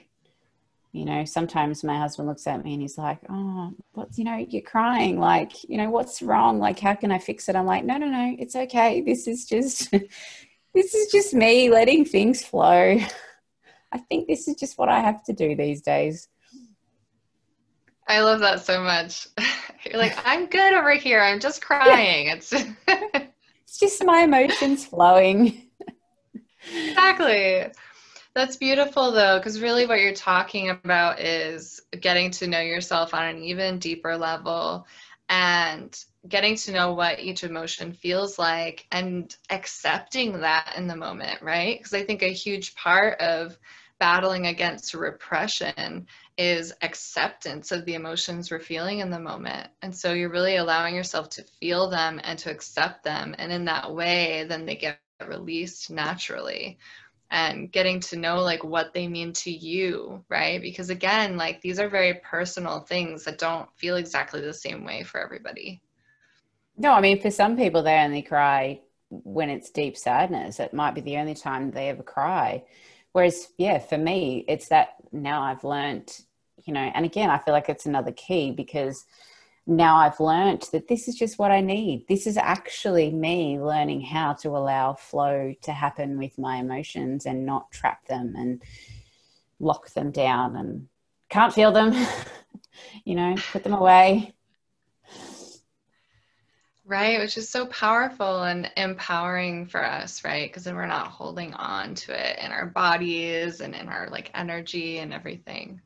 [0.95, 4.37] you know sometimes my husband looks at me and he's like oh what's you know
[4.49, 6.61] you're crying like you know what's wrong?
[6.61, 7.57] Like how can i fix it?
[7.57, 9.01] I'm like no no no it's okay.
[9.01, 9.91] This is just
[10.75, 12.97] this is just me letting things flow.
[13.93, 16.29] I think this is just what i have to do these days.
[18.07, 19.27] I love that so much.
[19.85, 21.21] You're like i'm good over here.
[21.21, 22.29] I'm just crying.
[22.29, 25.61] It's it's just my emotions flowing.
[26.73, 27.73] Exactly
[28.35, 33.24] that's beautiful though, because really what you're talking about is getting to know yourself on
[33.24, 34.87] an even deeper level
[35.28, 41.41] and getting to know what each emotion feels like and accepting that in the moment,
[41.43, 41.78] right?
[41.78, 43.57] Because I think a huge part of
[43.99, 46.07] battling against repression
[46.37, 49.68] is acceptance of the emotions we're feeling in the moment.
[49.82, 53.35] And so you're really allowing yourself to feel them and to accept them.
[53.39, 56.78] And in that way, then they get released naturally
[57.31, 60.61] and getting to know like what they mean to you, right?
[60.61, 65.03] Because again, like these are very personal things that don't feel exactly the same way
[65.03, 65.81] for everybody.
[66.77, 70.61] No, I mean, for some people, they only cry when it's deep sadness.
[70.61, 72.64] It might be the only time they ever cry.
[73.12, 76.12] Whereas, yeah, for me, it's that now I've learned,
[76.64, 79.05] you know, and again, I feel like it's another key because
[79.67, 82.07] now I've learned that this is just what I need.
[82.09, 87.47] This is actually me learning how to allow flow to happen with my emotions and
[87.47, 88.35] not trap them.
[88.37, 88.62] And
[89.61, 90.89] lock them down and
[91.29, 91.93] can't feel them,
[93.05, 94.35] you know, put them away.
[96.87, 100.51] Right, which is so powerful and empowering for us, right?
[100.51, 104.31] Because then we're not holding on to it in our bodies and in our like
[104.35, 105.81] energy and everything.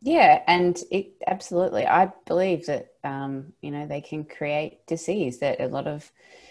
[0.00, 1.86] Yeah, and it absolutely.
[1.86, 5.38] I believe that um, you know they can create disease.
[5.38, 6.10] That a lot of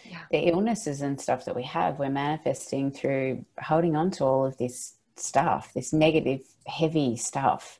[0.09, 0.19] yeah.
[0.31, 4.57] the illnesses and stuff that we have, we're manifesting through holding on to all of
[4.57, 7.79] this stuff, this negative, heavy stuff.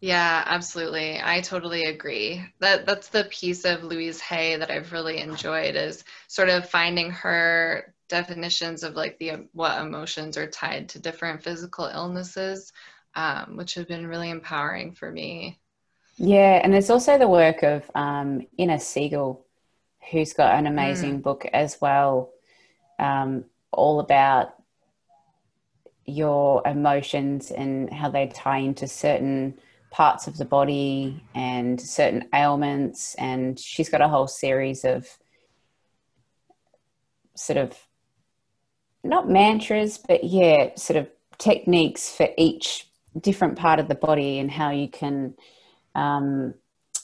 [0.00, 1.20] Yeah, absolutely.
[1.20, 2.44] I totally agree.
[2.60, 7.10] That that's the piece of Louise Hay that I've really enjoyed is sort of finding
[7.10, 12.72] her definitions of like the what emotions are tied to different physical illnesses,
[13.18, 15.58] um, which have been really empowering for me.
[16.18, 19.40] Yeah, and there's also the work of um, Inna Segal,
[20.10, 21.22] who's got an amazing mm.
[21.22, 22.30] book as well,
[23.00, 24.54] um, all about
[26.06, 29.58] your emotions and how they tie into certain
[29.90, 33.16] parts of the body and certain ailments.
[33.16, 35.08] And she's got a whole series of
[37.34, 37.76] sort of
[39.02, 41.08] not mantras, but yeah, sort of
[41.38, 42.87] techniques for each
[43.20, 45.34] different part of the body and how you can
[45.94, 46.54] um,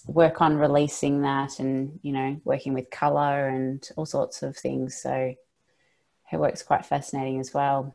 [0.06, 5.00] work on releasing that and, you know, working with color and all sorts of things.
[5.00, 5.34] So
[6.30, 7.94] her work's quite fascinating as well.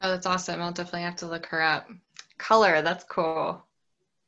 [0.00, 0.60] Oh, that's awesome.
[0.60, 1.88] I'll definitely have to look her up
[2.38, 2.82] color.
[2.82, 3.64] That's cool.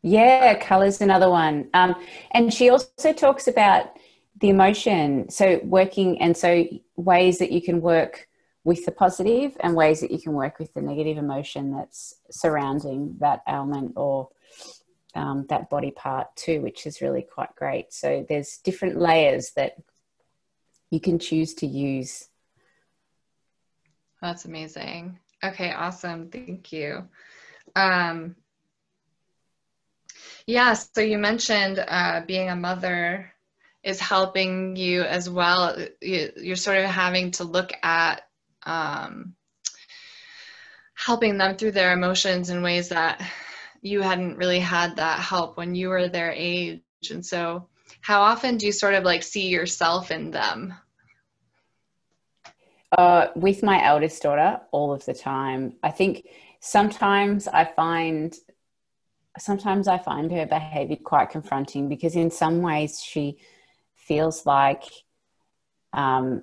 [0.03, 1.69] Yeah, color's another one.
[1.75, 1.95] Um,
[2.31, 3.97] and she also talks about
[4.41, 5.29] the emotion.
[5.31, 6.65] So working and so
[6.97, 8.29] ways that you can work
[8.65, 13.17] with the positive and ways that you can work with the negative emotion that's surrounding
[13.21, 14.31] that ailment or
[15.15, 17.93] um, that body part too, which is really quite great.
[17.93, 19.77] So there's different layers that
[20.91, 22.29] you can choose to use.
[24.21, 25.19] That's amazing.
[25.43, 26.31] Okay, awesome.
[26.31, 27.09] Thank you.
[27.77, 28.37] Um,
[30.47, 33.33] yeah, so you mentioned uh, being a mother
[33.83, 35.77] is helping you as well.
[36.01, 38.24] You, are sort of having to look at
[38.67, 39.35] um,
[40.95, 43.21] helping them through their emotions in ways that
[43.83, 46.83] you hadn't really had that help when you were their age.
[47.11, 47.69] And so,
[48.01, 50.75] how often do you sort of like see yourself in them?
[52.97, 55.75] Uh, with my eldest daughter, all of the time.
[55.83, 56.29] I think
[56.61, 58.35] sometimes I find
[59.39, 63.39] sometimes I find her behavior quite confronting because in some ways she
[63.97, 64.85] feels like
[65.93, 66.43] um,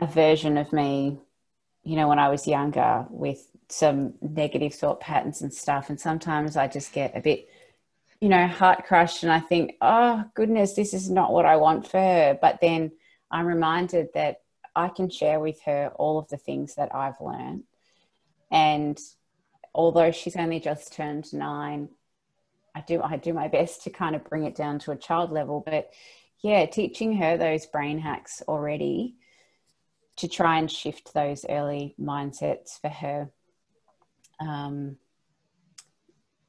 [0.00, 1.18] a version of me,
[1.82, 5.90] you know, when I was younger with some negative thought patterns and stuff.
[5.90, 7.48] And sometimes I just get a bit,
[8.20, 11.88] you know, heart crushed and I think, oh, goodness, this is not what I want
[11.88, 12.38] for her.
[12.40, 12.92] But then
[13.30, 14.42] I'm reminded that
[14.74, 17.64] I can share with her all of the things that I've learned
[18.50, 18.98] and
[19.74, 21.88] although she's only just turned nine,
[22.74, 25.32] I do I do my best to kind of bring it down to a child
[25.32, 25.62] level.
[25.64, 25.90] But
[26.42, 29.16] yeah, teaching her those brain hacks already
[30.16, 33.30] to try and shift those early mindsets for her.
[34.40, 34.96] Um,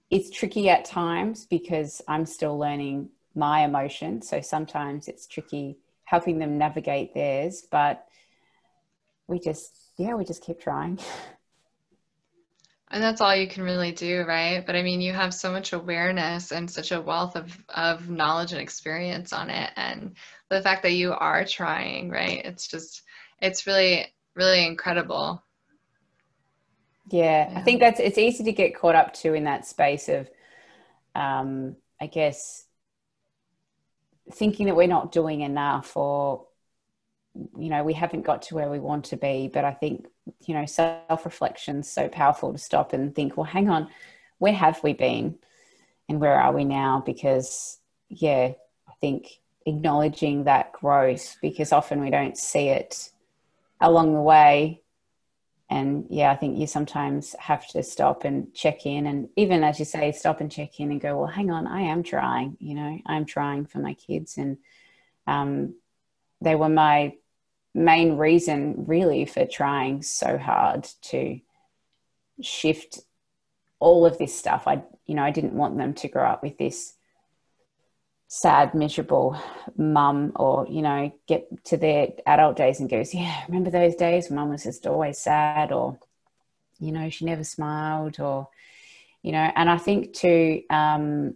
[0.09, 4.29] it's tricky at times because I'm still learning my emotions.
[4.29, 8.05] So sometimes it's tricky helping them navigate theirs, but
[9.27, 10.99] we just, yeah, we just keep trying.
[12.89, 14.65] And that's all you can really do, right?
[14.65, 18.53] But I mean, you have so much awareness and such a wealth of, of knowledge
[18.53, 19.71] and experience on it.
[19.75, 20.15] And
[20.49, 22.45] the fact that you are trying, right?
[22.45, 23.01] It's just,
[23.41, 25.43] it's really, really incredible.
[27.09, 27.59] Yeah, yeah.
[27.59, 30.29] I think that's, it's easy to get caught up too in that space of,
[31.15, 32.65] um, I guess,
[34.31, 36.47] thinking that we're not doing enough or,
[37.57, 39.49] you know, we haven't got to where we want to be.
[39.51, 40.07] But I think
[40.45, 43.89] you know, self reflection is so powerful to stop and think, well, hang on,
[44.39, 45.37] where have we been
[46.09, 47.03] and where are we now?
[47.05, 47.79] Because,
[48.09, 48.53] yeah,
[48.87, 53.09] I think acknowledging that growth because often we don't see it
[53.79, 54.81] along the way.
[55.69, 59.05] And yeah, I think you sometimes have to stop and check in.
[59.05, 61.81] And even as you say, stop and check in and go, well, hang on, I
[61.81, 64.37] am trying, you know, I'm trying for my kids.
[64.37, 64.57] And
[65.25, 65.75] um,
[66.41, 67.15] they were my
[67.73, 71.39] main reason really for trying so hard to
[72.41, 72.99] shift
[73.79, 76.57] all of this stuff i you know i didn't want them to grow up with
[76.57, 76.93] this
[78.27, 79.39] sad miserable
[79.77, 84.29] mum or you know get to their adult days and goes yeah remember those days
[84.29, 85.97] mum was just always sad or
[86.79, 88.49] you know she never smiled or
[89.21, 91.33] you know and i think too um,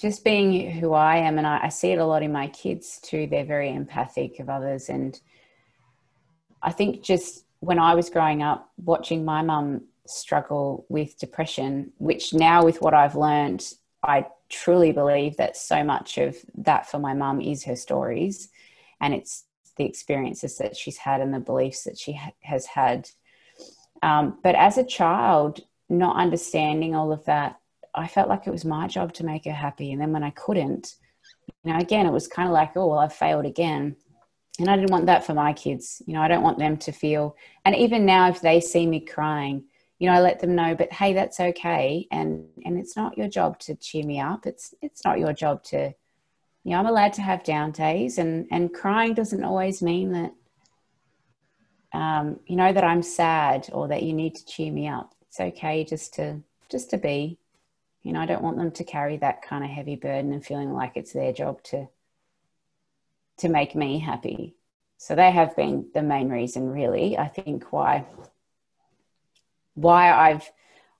[0.00, 2.98] just being who I am, and I, I, see it a lot in my kids
[3.02, 3.26] too.
[3.26, 5.20] They're very empathic of others, and
[6.62, 12.32] I think just when I was growing up, watching my mum struggle with depression, which
[12.32, 13.62] now with what I've learned,
[14.02, 18.48] I truly believe that so much of that for my mum is her stories
[19.00, 19.44] and it's
[19.76, 23.08] the experiences that she's had and the beliefs that she ha- has had.
[24.02, 27.58] Um, but as a child, not understanding all of that,
[27.94, 29.92] I felt like it was my job to make her happy.
[29.92, 30.96] And then when I couldn't,
[31.64, 33.96] you know, again, it was kind of like, oh, well, I've failed again.
[34.58, 36.02] And I didn't want that for my kids.
[36.06, 39.00] You know, I don't want them to feel, and even now, if they see me
[39.00, 39.64] crying,
[40.00, 42.08] you know, I let them know, but hey, that's okay.
[42.10, 44.46] And, and it's not your job to cheer me up.
[44.46, 45.92] It's, it's not your job to,
[46.64, 50.32] you know, I'm allowed to have down days and, and crying doesn't always mean that,
[51.92, 55.14] um, you know, that I'm sad or that you need to cheer me up.
[55.28, 56.40] It's okay just to,
[56.70, 57.36] just to be,
[58.02, 60.72] you know, I don't want them to carry that kind of heavy burden and feeling
[60.72, 61.88] like it's their job to,
[63.36, 64.54] to make me happy.
[64.96, 68.06] So they have been the main reason really, I think why
[69.74, 70.50] why I've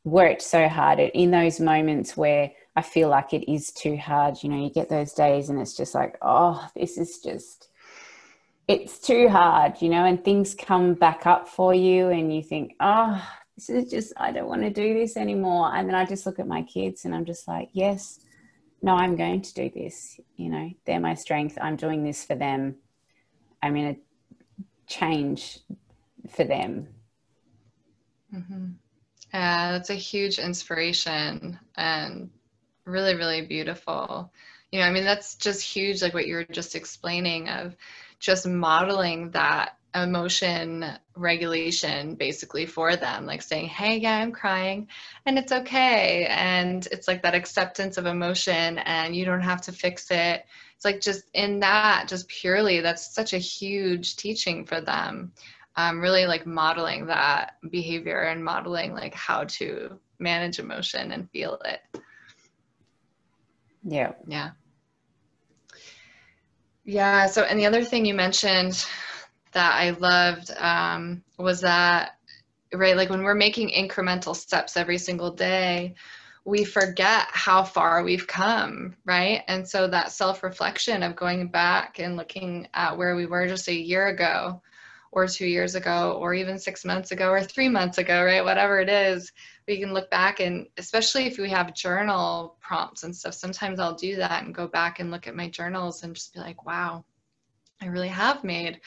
[0.05, 4.43] worked so hard in those moments where I feel like it is too hard.
[4.43, 7.69] You know, you get those days and it's just like, oh, this is just,
[8.69, 12.75] it's too hard, you know, and things come back up for you and you think,
[12.81, 13.23] oh,
[13.57, 15.75] this is just, I don't want to do this anymore.
[15.75, 18.21] And then I just look at my kids and I'm just like, yes,
[18.83, 20.19] no, I'm going to do this.
[20.37, 21.59] You know, they're my strength.
[21.61, 22.77] I'm doing this for them.
[23.63, 24.01] I'm going to
[24.87, 25.59] change
[26.35, 26.89] for them
[28.35, 28.67] Mm-hmm.
[29.33, 32.31] Yeah, that's a huge inspiration and
[32.85, 34.33] really, really beautiful.
[34.73, 37.77] You know, I mean, that's just huge, like what you were just explaining of
[38.19, 40.85] just modeling that emotion
[41.17, 44.87] regulation basically for them like saying hey yeah i'm crying
[45.27, 49.73] and it's okay and it's like that acceptance of emotion and you don't have to
[49.73, 54.81] fix it it's like just in that just purely that's such a huge teaching for
[54.81, 55.33] them
[55.77, 61.61] um, really like modeling that behavior and modeling like how to manage emotion and feel
[61.65, 61.81] it.
[63.83, 64.13] Yeah.
[64.27, 64.51] Yeah.
[66.85, 67.27] Yeah.
[67.27, 68.85] So, and the other thing you mentioned
[69.53, 72.17] that I loved um, was that,
[72.73, 75.95] right, like when we're making incremental steps every single day,
[76.45, 79.43] we forget how far we've come, right?
[79.47, 83.69] And so that self reflection of going back and looking at where we were just
[83.69, 84.61] a year ago
[85.13, 88.45] or two years ago or even six months ago or three months ago right?
[88.45, 89.33] Whatever it is
[89.71, 93.95] we can look back and especially if we have journal prompts and stuff sometimes i'll
[93.95, 97.05] do that and go back and look at my journals and just be like wow
[97.81, 98.81] i really have made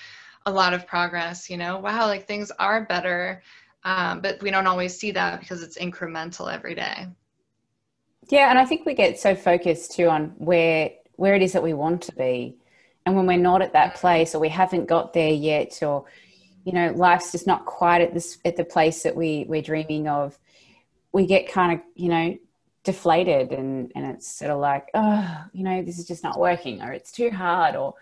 [0.45, 1.79] a lot of progress you know?
[1.79, 3.41] Wow like things are better
[3.85, 7.07] um, but we don't always see that because it's incremental every day.
[8.29, 11.63] Yeah and i think we get so focused too on where where it is that
[11.63, 12.57] we want to be
[13.05, 16.05] and when we're not at that place or we haven't got there yet or
[16.63, 20.07] you know life's just not quite at this at the place that we we're dreaming
[20.07, 20.37] of
[21.11, 22.37] we get kind of you know
[22.83, 26.81] deflated and and it's sort of like oh you know this is just not working
[26.81, 27.93] or it's too hard or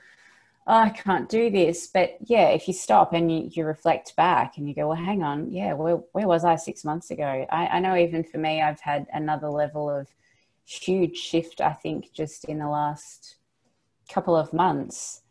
[0.67, 1.87] oh, I can't do this.
[1.87, 5.23] But yeah, if you stop and you, you reflect back and you go, well, hang
[5.23, 7.45] on, yeah, where, where was I six months ago?
[7.49, 10.07] I, I know even for me, I've had another level of
[10.65, 13.35] huge shift, I think, just in the last
[14.13, 15.21] couple of months.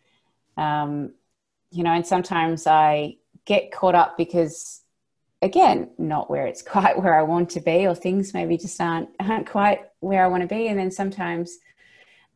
[0.56, 1.14] Um,
[1.70, 4.82] you know, and sometimes I get caught up because,
[5.42, 9.08] again, not where it's quite where I want to be, or things maybe just aren't
[9.20, 10.68] aren't quite where I want to be.
[10.68, 11.58] And then sometimes,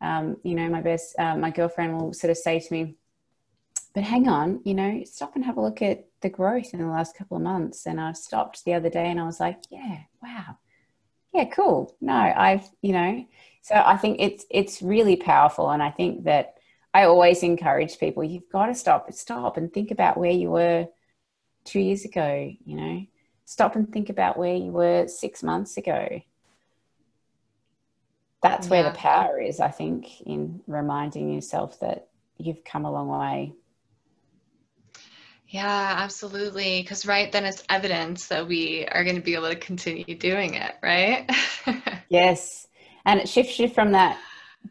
[0.01, 2.97] um, you know, my best uh, my girlfriend will sort of say to me,
[3.95, 6.87] "But hang on, you know, stop and have a look at the growth in the
[6.87, 10.01] last couple of months." And I stopped the other day, and I was like, "Yeah,
[10.23, 10.59] wow."
[11.35, 11.97] Yeah, cool.
[12.01, 13.27] No, I've, you know,
[13.65, 16.57] so I think it's it's really powerful, and I think that
[16.93, 20.87] I always encourage people: you've got to stop, stop, and think about where you were
[21.65, 22.53] two years ago.
[22.67, 23.07] You know,
[23.47, 26.21] stop and think about where you were six months ago.
[28.43, 28.71] That's yeah.
[28.71, 33.55] where the power is, I think, in reminding yourself that you've come a long way.
[35.49, 36.83] Yeah, absolutely.
[36.83, 40.53] Because, right, then it's evidence that we are going to be able to continue doing
[40.53, 41.31] it, right?
[42.11, 42.67] yes
[43.05, 44.19] and it shifts you from that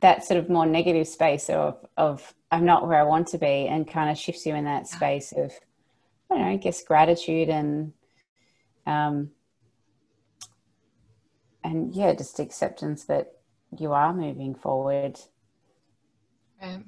[0.02, 3.68] that sort of more negative space of of I'm not where I want to be,
[3.68, 5.52] and kind of shifts you in that space of
[6.32, 7.94] I don't know, I guess gratitude and
[8.86, 9.32] um
[11.64, 13.34] and yeah, just acceptance that
[13.78, 15.20] you are moving forward.
[16.62, 16.84] Right.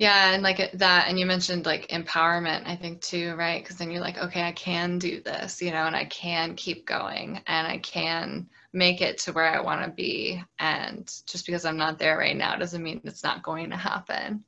[0.00, 3.62] Yeah, and like that, and you mentioned like empowerment, I think too, right?
[3.62, 6.86] Because then you're like, okay, I can do this, you know, and I can keep
[6.86, 10.42] going, and I can make it to where I want to be.
[10.58, 14.42] And just because I'm not there right now doesn't mean it's not going to happen.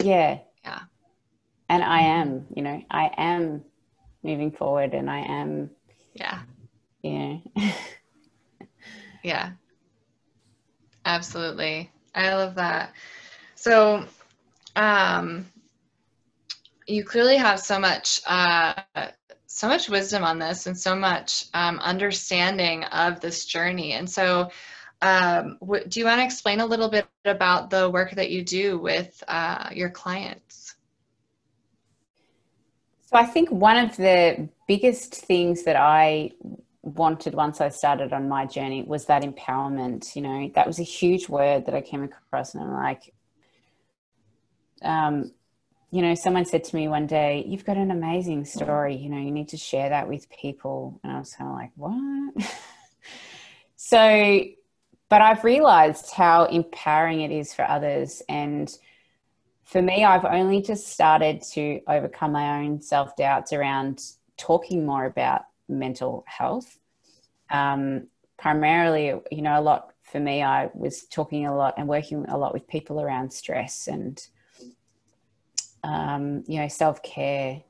[0.00, 0.40] Yeah.
[0.64, 0.80] Yeah.
[1.68, 3.62] And I am, you know, I am
[4.22, 5.70] moving forward and I am
[6.14, 6.40] yeah
[7.02, 7.36] yeah
[9.22, 9.50] yeah
[11.04, 12.92] absolutely I love that
[13.54, 14.04] so
[14.78, 15.44] um
[16.86, 18.74] you clearly have so much uh
[19.46, 24.50] so much wisdom on this and so much um, understanding of this journey and so
[25.00, 28.44] um, w- do you want to explain a little bit about the work that you
[28.44, 30.76] do with uh, your clients
[33.06, 36.32] so I think one of the biggest things that I
[36.82, 40.14] wanted once I started on my journey was that empowerment.
[40.14, 43.14] You know, that was a huge word that I came across, and I'm like,
[44.82, 45.32] um,
[45.90, 49.18] you know, someone said to me one day, You've got an amazing story, you know,
[49.18, 51.00] you need to share that with people.
[51.02, 52.54] And I was kind of like, What?
[53.76, 54.44] so,
[55.08, 58.22] but I've realized how empowering it is for others.
[58.28, 58.70] And
[59.64, 64.02] for me, I've only just started to overcome my own self doubts around
[64.36, 66.78] talking more about mental health.
[67.50, 68.08] Um,
[68.38, 72.36] primarily, you know, a lot for me, I was talking a lot and working a
[72.36, 74.22] lot with people around stress and,
[75.82, 77.62] um, you know, self care.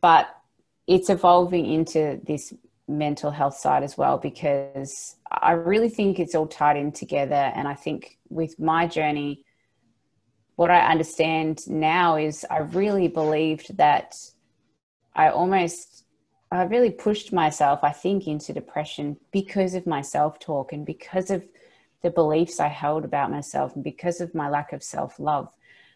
[0.00, 0.28] But
[0.86, 2.52] it's evolving into this
[2.88, 7.34] mental health side as well because I really think it's all tied in together.
[7.34, 9.44] And I think with my journey,
[10.56, 14.14] what I understand now is I really believed that
[15.14, 16.04] I almost,
[16.50, 21.30] I really pushed myself, I think, into depression because of my self talk and because
[21.30, 21.44] of
[22.02, 25.48] the beliefs I held about myself and because of my lack of self love.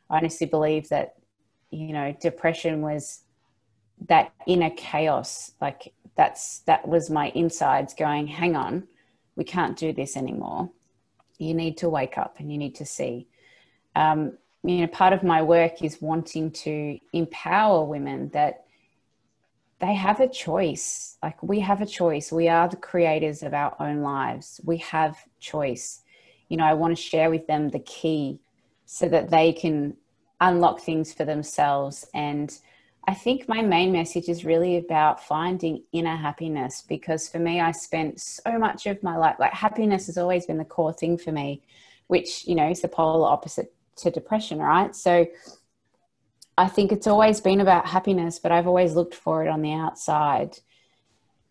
[0.08, 1.14] I honestly believe that,
[1.76, 3.20] you know, depression was
[4.08, 5.52] that inner chaos.
[5.60, 8.86] Like that's, that was my insides going, hang on,
[9.36, 10.70] we can't do this anymore.
[11.38, 13.26] You need to wake up and you need to see.
[13.94, 18.64] Um, you know, part of my work is wanting to empower women that
[19.78, 21.18] they have a choice.
[21.22, 22.32] Like we have a choice.
[22.32, 24.60] We are the creators of our own lives.
[24.64, 26.00] We have choice.
[26.48, 28.40] You know, I want to share with them the key
[28.86, 29.96] so that they can
[30.40, 32.06] unlock things for themselves.
[32.14, 32.56] And
[33.08, 37.70] I think my main message is really about finding inner happiness because for me, I
[37.70, 41.32] spent so much of my life, like happiness has always been the core thing for
[41.32, 41.62] me,
[42.08, 44.94] which, you know, is the polar opposite to depression, right?
[44.94, 45.26] So
[46.58, 49.74] I think it's always been about happiness, but I've always looked for it on the
[49.74, 50.58] outside.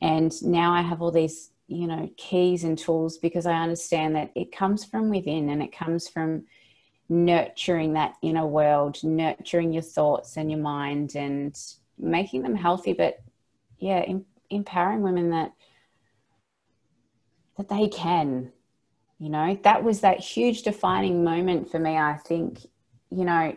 [0.02, 4.32] And now I have all these, you know, keys and tools because I understand that
[4.36, 6.46] it comes from within and it comes from
[7.10, 11.58] nurturing that inner world, nurturing your thoughts and your mind and
[11.98, 13.22] making them healthy, but
[13.78, 15.54] yeah, em- empowering women that
[17.58, 18.52] that they can
[19.20, 19.58] you know?
[19.64, 22.60] That was that huge defining moment for me i think
[23.10, 23.56] you know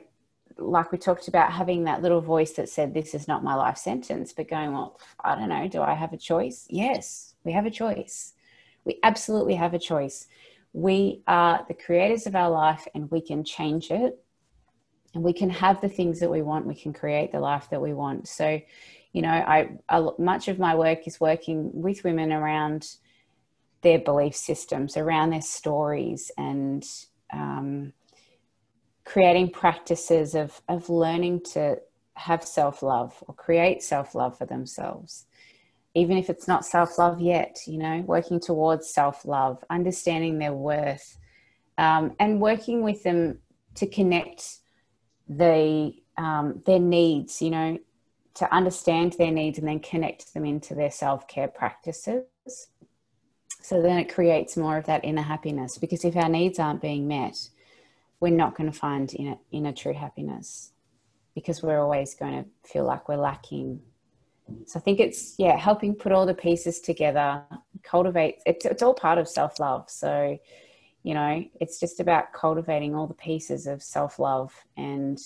[0.57, 3.76] like we talked about having that little voice that said this is not my life
[3.76, 5.68] sentence but going well i don't know.
[5.68, 6.66] Do i have a choice?
[6.68, 8.34] Yes we have a choice.
[8.84, 10.26] We absolutely have a choice
[10.73, 14.23] we are the creators of our life and we can change it.
[15.14, 16.66] And we can have the things that we want.
[16.66, 18.29] We can create the life that we want.
[18.29, 18.61] So
[19.12, 22.87] you know i, I much of my work is working with women around
[23.83, 26.85] their belief systems, around their stories, and
[27.33, 27.93] um,
[29.05, 31.79] creating practices of, of learning to
[32.14, 35.27] have self love or create self love for themselves.
[35.99, 40.53] Even if it's not self love yet, you know, working towards self love, understanding their
[40.53, 41.18] worth,
[41.76, 43.38] um, and working with them
[43.74, 44.59] to connect
[45.28, 47.78] the um, their needs, you know,
[48.34, 52.24] to understand their needs and then connect them into their self care practices
[53.68, 57.07] so then it creates more of that inner happiness because if our needs aren't being
[57.07, 57.51] met,
[58.18, 60.72] we're not going to find inner, inner true happiness
[61.34, 63.80] because we're always going to feel like we're lacking.
[64.66, 67.42] So I think it's, yeah, helping put all the pieces together,
[67.82, 69.88] cultivate, it's, it's all part of self love.
[69.88, 70.38] So,
[71.03, 74.53] you know, it's just about cultivating all the pieces of self love.
[74.76, 75.18] And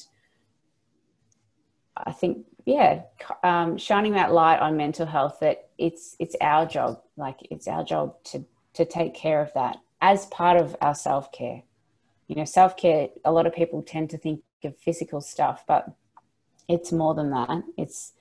[1.97, 3.03] I think yeah
[3.43, 7.85] um, shining that light on mental health that it's it's our job like it's our
[7.85, 8.45] job to
[8.75, 11.63] to take care of that as part of our self-care
[12.29, 15.89] you know self-care a lot of people tend to think of physical stuff but
[16.69, 18.13] it's more than that it's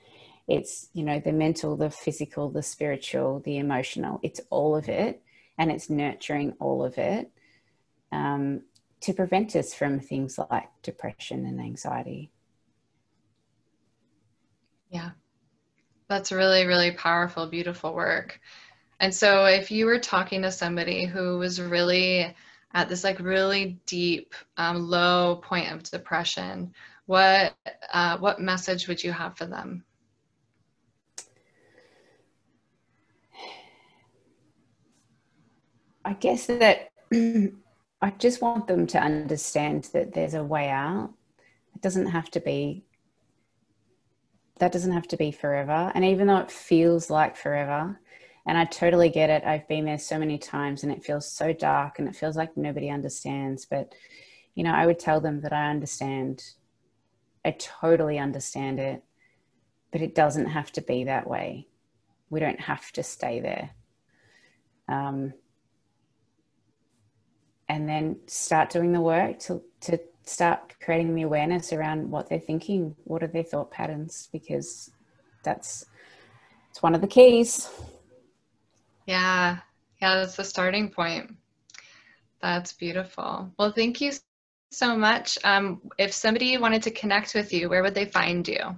[0.57, 5.21] it's you know the mental the physical the spiritual the emotional it's all of it
[5.57, 7.31] and it's nurturing all of it
[8.11, 8.61] um,
[8.99, 12.31] to prevent us from things like depression and anxiety
[14.91, 15.11] yeah.
[16.09, 18.39] That's really, really powerful, beautiful work.
[18.99, 22.35] And so if you were talking to somebody who was really
[22.73, 26.73] at this like really deep, um, low point of depression,
[27.05, 27.55] what
[27.93, 29.83] uh, what message would you have for them?
[36.03, 41.13] I guess that I just want them to understand that there's a way out.
[41.75, 42.83] It doesn't have to be,
[44.59, 45.91] that doesn't have to be forever.
[45.93, 47.99] And even though it feels like forever,
[48.47, 51.53] and I totally get it, I've been there so many times and it feels so
[51.53, 53.65] dark and it feels like nobody understands.
[53.65, 53.93] But,
[54.55, 56.43] you know, I would tell them that I understand.
[57.45, 59.03] I totally understand it,
[59.91, 61.67] but it doesn't have to be that way.
[62.31, 63.71] We don't have to stay there.
[64.87, 65.33] Um,
[67.71, 72.37] and then start doing the work to, to start creating the awareness around what they're
[72.37, 74.91] thinking what are their thought patterns because
[75.41, 75.85] that's
[76.69, 77.69] it's one of the keys.
[79.07, 79.59] Yeah.
[80.01, 81.33] Yeah that's the starting point.
[82.41, 83.49] That's beautiful.
[83.57, 84.11] Well thank you
[84.71, 85.37] so much.
[85.45, 88.75] Um, if somebody wanted to connect with you where would they find you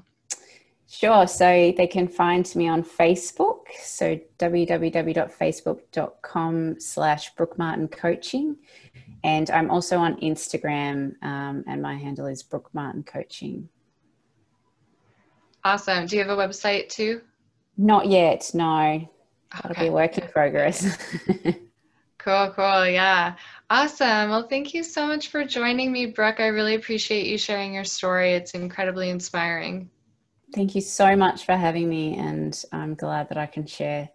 [0.93, 1.25] Sure.
[1.25, 3.61] So they can find me on Facebook.
[3.81, 8.57] So www.facebook.com slash Brooke Martin Coaching.
[9.23, 13.69] And I'm also on Instagram um, and my handle is Brooke Martin Coaching.
[15.63, 16.05] Awesome.
[16.05, 17.21] Do you have a website too?
[17.75, 18.51] Not yet.
[18.53, 19.09] No.
[19.51, 19.85] That'll okay.
[19.85, 20.95] be a work in progress.
[22.19, 22.85] cool, cool.
[22.85, 23.33] Yeah.
[23.71, 24.29] Awesome.
[24.29, 26.39] Well, thank you so much for joining me, Brooke.
[26.39, 28.33] I really appreciate you sharing your story.
[28.33, 29.89] It's incredibly inspiring.
[30.53, 34.09] Thank you so much for having me, and I'm glad that I can share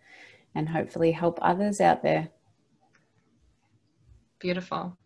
[0.55, 2.29] and hopefully help others out there.
[4.39, 4.97] Beautiful.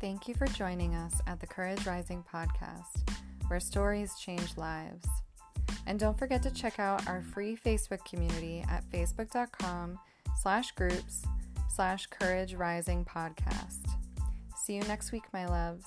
[0.00, 3.08] Thank you for joining us at the Courage Rising podcast,
[3.48, 5.06] where stories change lives.
[5.86, 9.98] And don't forget to check out our free Facebook community at facebook.com
[10.40, 11.24] slash groups
[11.74, 13.86] slash Courage Rising podcast.
[14.56, 15.86] See you next week, my loves.